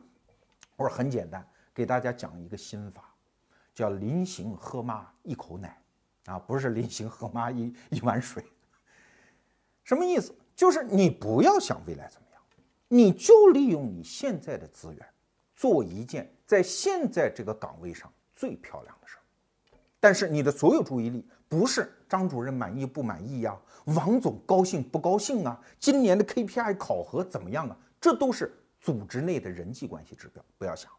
[0.77, 1.45] 我说很简单，
[1.75, 3.13] 给大家讲一个心法，
[3.75, 5.82] 叫临行喝妈一口奶
[6.27, 8.45] 啊，不是临行喝妈一一碗水。
[9.85, 10.35] 什么意思？
[10.55, 12.41] 就是你不要想未来怎么样，
[12.89, 15.07] 你就利用你现在的资源，
[15.57, 19.23] 做一件在现在这个岗位上最漂亮的事儿。
[19.99, 27.77] 但是你的所有注意力不是张主任满意不满意呀，王总高兴不高兴啊，今年的 KPI 考核怎么样啊？
[28.01, 30.91] 这都是组织内的人际关系指标，不要想，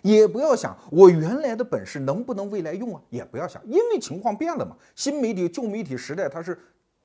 [0.00, 6.58] 也不要想我原来的本事能不能未来用啊，也不要想，因为情况变了嘛，新媒体旧媒体时代它是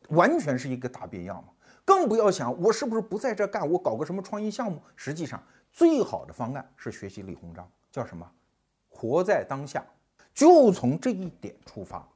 [0.10, 1.50] 完全是一个大变样嘛，
[1.84, 8.26] 更不要想我是不是不在这干，我搞个什么创意项目，实际上最好的方案是学习李鸿章，叫什么？
[8.90, 9.86] 活在当下，
[10.34, 12.08] 就从这一点出发，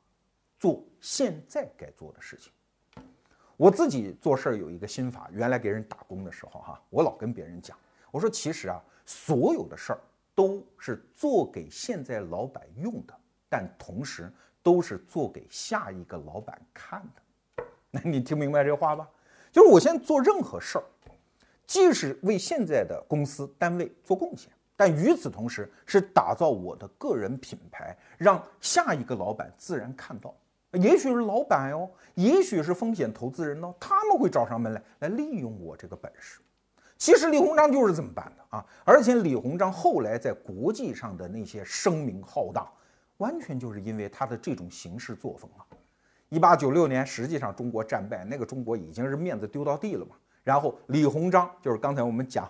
[0.57, 2.51] 做现在该做的事情。
[3.57, 7.77] 我自己做事儿有一个心法，原来给人打工的时候，哈，我老跟别人讲，
[8.09, 10.01] 我说其实啊，所有的事儿
[10.33, 13.13] 都是做给现在老板用的，
[13.49, 14.31] 但同时
[14.63, 17.63] 都是做给下一个老板看的。
[17.91, 19.09] 那 你听明白这话吧？
[19.51, 20.83] 就是我现在做任何事儿，
[21.67, 24.51] 既是为现在的公司单位做贡献。
[24.77, 30.33] 但与此同时，是打造我的个人品牌，让下一个老板自然看到。
[30.71, 36.39] 也许是老板哦，也许是风险投资人呢，他们会找上门来，来利用我这个本事。
[37.01, 38.63] 其实李鸿章就是这么办的啊！
[38.85, 42.71] 而且李鸿章后来在国际上的那些声名浩大，
[43.17, 45.65] 完全就是因为他的这种行事作风啊。
[46.29, 50.15] 一八九六年，实际上中国战败，那个中国已经是面子丢到地了嘛。
[50.43, 52.47] 然后李鸿章就是刚才我们讲，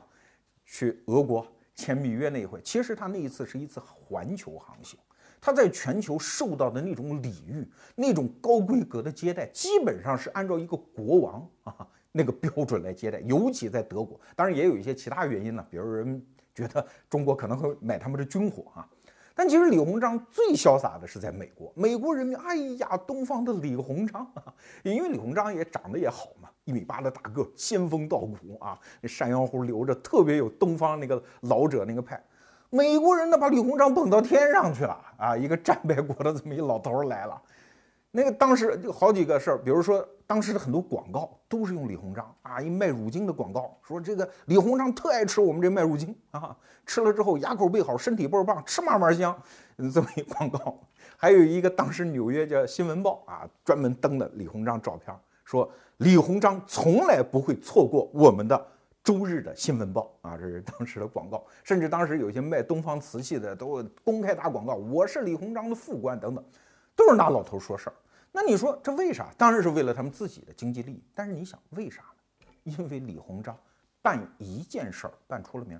[0.65, 1.47] 去俄国。
[1.73, 4.99] 签密约那一回，其实他那一次是一次环球航行，
[5.39, 13.19] 他在全球受到的那种礼遇、那种高规格的接待，基本上是按照一个国王啊那个标准来接待。
[13.21, 18.87] 尤其在德国，当然也有一些其他原因呢，比如人觉得中国可能会买他们的军火啊。
[19.33, 24.53] 但其实李鸿章最潇洒的是在美国，美国人民，哎呀，东方的李鸿章啊，
[24.83, 32.21] 因为李鸿章也长得也好嘛，一米八的大个，仙风道骨啊，那山腰胡留着，特别有东方那个老者那个派。
[32.69, 37.41] 美国人呢，把李鸿章捧到天上去了啊，一个战败国的这么一老头来了。
[38.11, 46.55] 那个当时就好几个事儿，比如说当时的很多广告都是用李鸿章啊，一卖乳精的广告，说这个李鸿章特爱吃我们这麦乳精啊，
[46.85, 49.37] 吃了之后牙口倍好，身体倍儿棒，吃嘛嘛香，
[49.93, 50.79] 这么一广告。
[51.17, 55.13] 还有一个当时纽约叫《新闻报》啊，专门登的李鸿章照片，
[55.43, 58.65] 说李鸿章从来不会错过我们的
[59.03, 61.43] 周日的新闻报啊，这是当时的广告。
[61.61, 66.41] 甚至当时有些卖东方瓷器的都公开打广告，我是李鸿章的副官等等。
[66.93, 67.95] 都是拿老头说事儿，
[68.31, 69.33] 那你说这为啥？
[69.37, 71.03] 当然是为了他们自己的经济利益。
[71.13, 72.47] 但是你想为啥呢？
[72.63, 73.57] 因为李鸿章
[74.01, 75.79] 办一件事儿办出了名，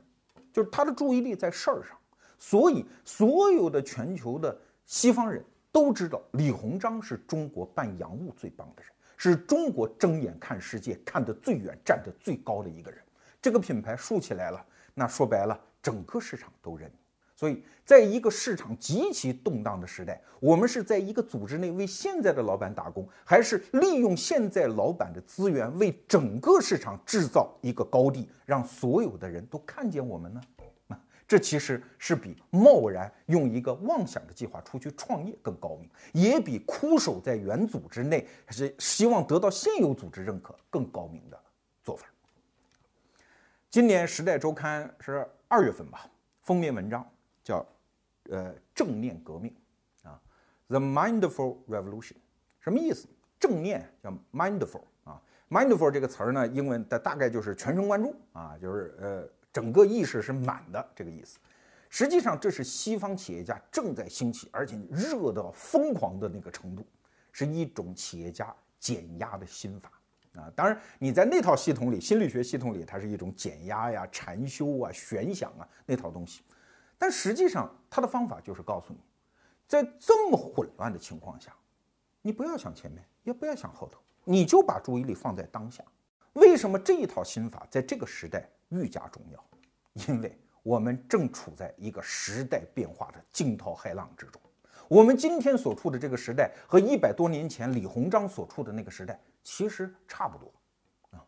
[0.52, 1.98] 就是他的注意力在事儿上，
[2.38, 13.02] 所以所有的全球的西方人都知道李鸿章是中国办洋务最棒的人，是中国睁眼看世界看得最远、站得最高的一个人。
[13.42, 16.92] 这个品牌竖起来了，那说白了，整个市场都认。
[17.42, 30.42] 所以，在一个市场极其动荡的时代，我们是在一个组织内为现在的老板打工，还是利用现在老板的资源为整个市场制造一个高地，让所有的人都看见我们呢？
[30.90, 41.40] 啊，这其实是比贸然用一个妄想的计划出去创业更高明，也比枯守在原组织内还是希望得到现有组织认可更高明的
[41.82, 42.06] 做法。
[43.72, 46.06] 今年《时代周刊》是二月份吧，
[46.44, 47.04] 封面文章。
[47.44, 47.66] 叫，
[48.30, 49.54] 呃，正念革命，
[50.04, 50.20] 啊
[50.68, 52.16] ，the mindful revolution，
[52.60, 53.08] 什么意思？
[53.40, 61.40] 正念叫 mindful 啊，mindful 这个词儿呢，英文的大概就是全神贯注啊，就是呃，整个意识是满的这个意思。
[61.90, 66.86] 实际上，这是西方企业家正在兴起，而且热到疯狂的那个程度，
[67.32, 69.92] 是一种企业家减压的心法
[70.40, 70.50] 啊。
[70.56, 76.44] 当然，你在那套系统里，心理学系统里，它是一种减压呀、禅修啊、悬想啊那套东西。
[77.02, 79.00] 但实际上，他的方法就是告诉你，
[79.68, 81.52] 在这么混乱的情况下，
[82.22, 85.84] 你不要想前面，也不要想后头，你就把注意力放在当下。
[86.34, 89.44] 为什么这一套心法在这个时代愈加重要？
[89.94, 94.40] 因为我们正处在一个时代变化的惊涛骇浪之中。
[94.88, 100.54] 我们今天所处的这个时代和一百多年前李鸿章所处的那个时代其实差不多，
[101.18, 101.26] 啊，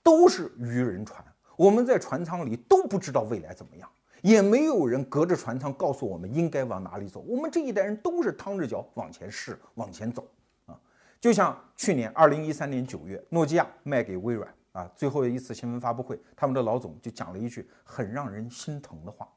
[0.00, 1.24] 都是愚人船，
[1.56, 3.90] 我们在船舱里都不知道未来怎么样。
[4.22, 7.20] 也没有人隔着船舱告诉我们应该往哪里走。
[7.20, 10.26] 我们这一代人都是趟着脚往前试、往前走
[10.66, 10.80] 啊！
[11.20, 19.28] 就像去年二零一三年九月，诺基亚卖给微软啊，最后一次新闻发布会，他们的老总就讲了一句很让人心疼的话。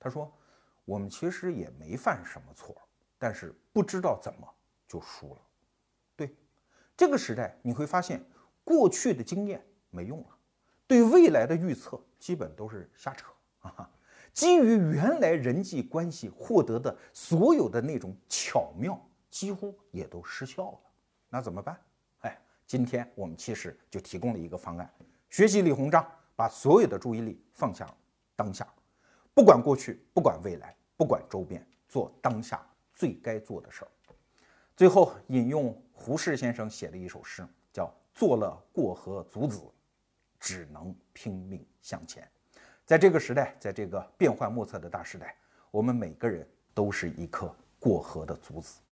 [0.00, 0.32] 他说
[0.84, 2.74] ：“我们其实也没犯什么错，
[3.18, 4.48] 但是不知道怎么
[4.86, 5.40] 就输了。”
[6.16, 6.36] 对，
[6.96, 8.24] 这个时代你会发现，
[8.64, 10.36] 过去的经验没用了，
[10.86, 13.26] 对未来的预测基本都是瞎扯
[13.60, 13.90] 啊！
[14.38, 18.96] 基于原来人际关系获得的所有的那种巧妙，
[19.28, 20.78] 几乎也都失效了。
[21.28, 21.76] 那怎么办？
[22.20, 24.88] 哎，今天我们其实就提供了一个方案：
[25.28, 27.92] 学习李鸿章，把所有的注意力放下
[28.36, 28.64] 当下，
[29.34, 32.64] 不管过去，不管未来，不管周边，做当下
[32.94, 33.90] 最该做的事儿。
[34.76, 39.60] 最后引用胡适先生写的一首诗，叫“做了过河卒子，
[40.38, 42.30] 只能拼命向前”。
[42.88, 45.36] 在这个时代，在这个变幻莫测的大时代，
[45.70, 48.80] 我们每个人都是一颗过河的卒子。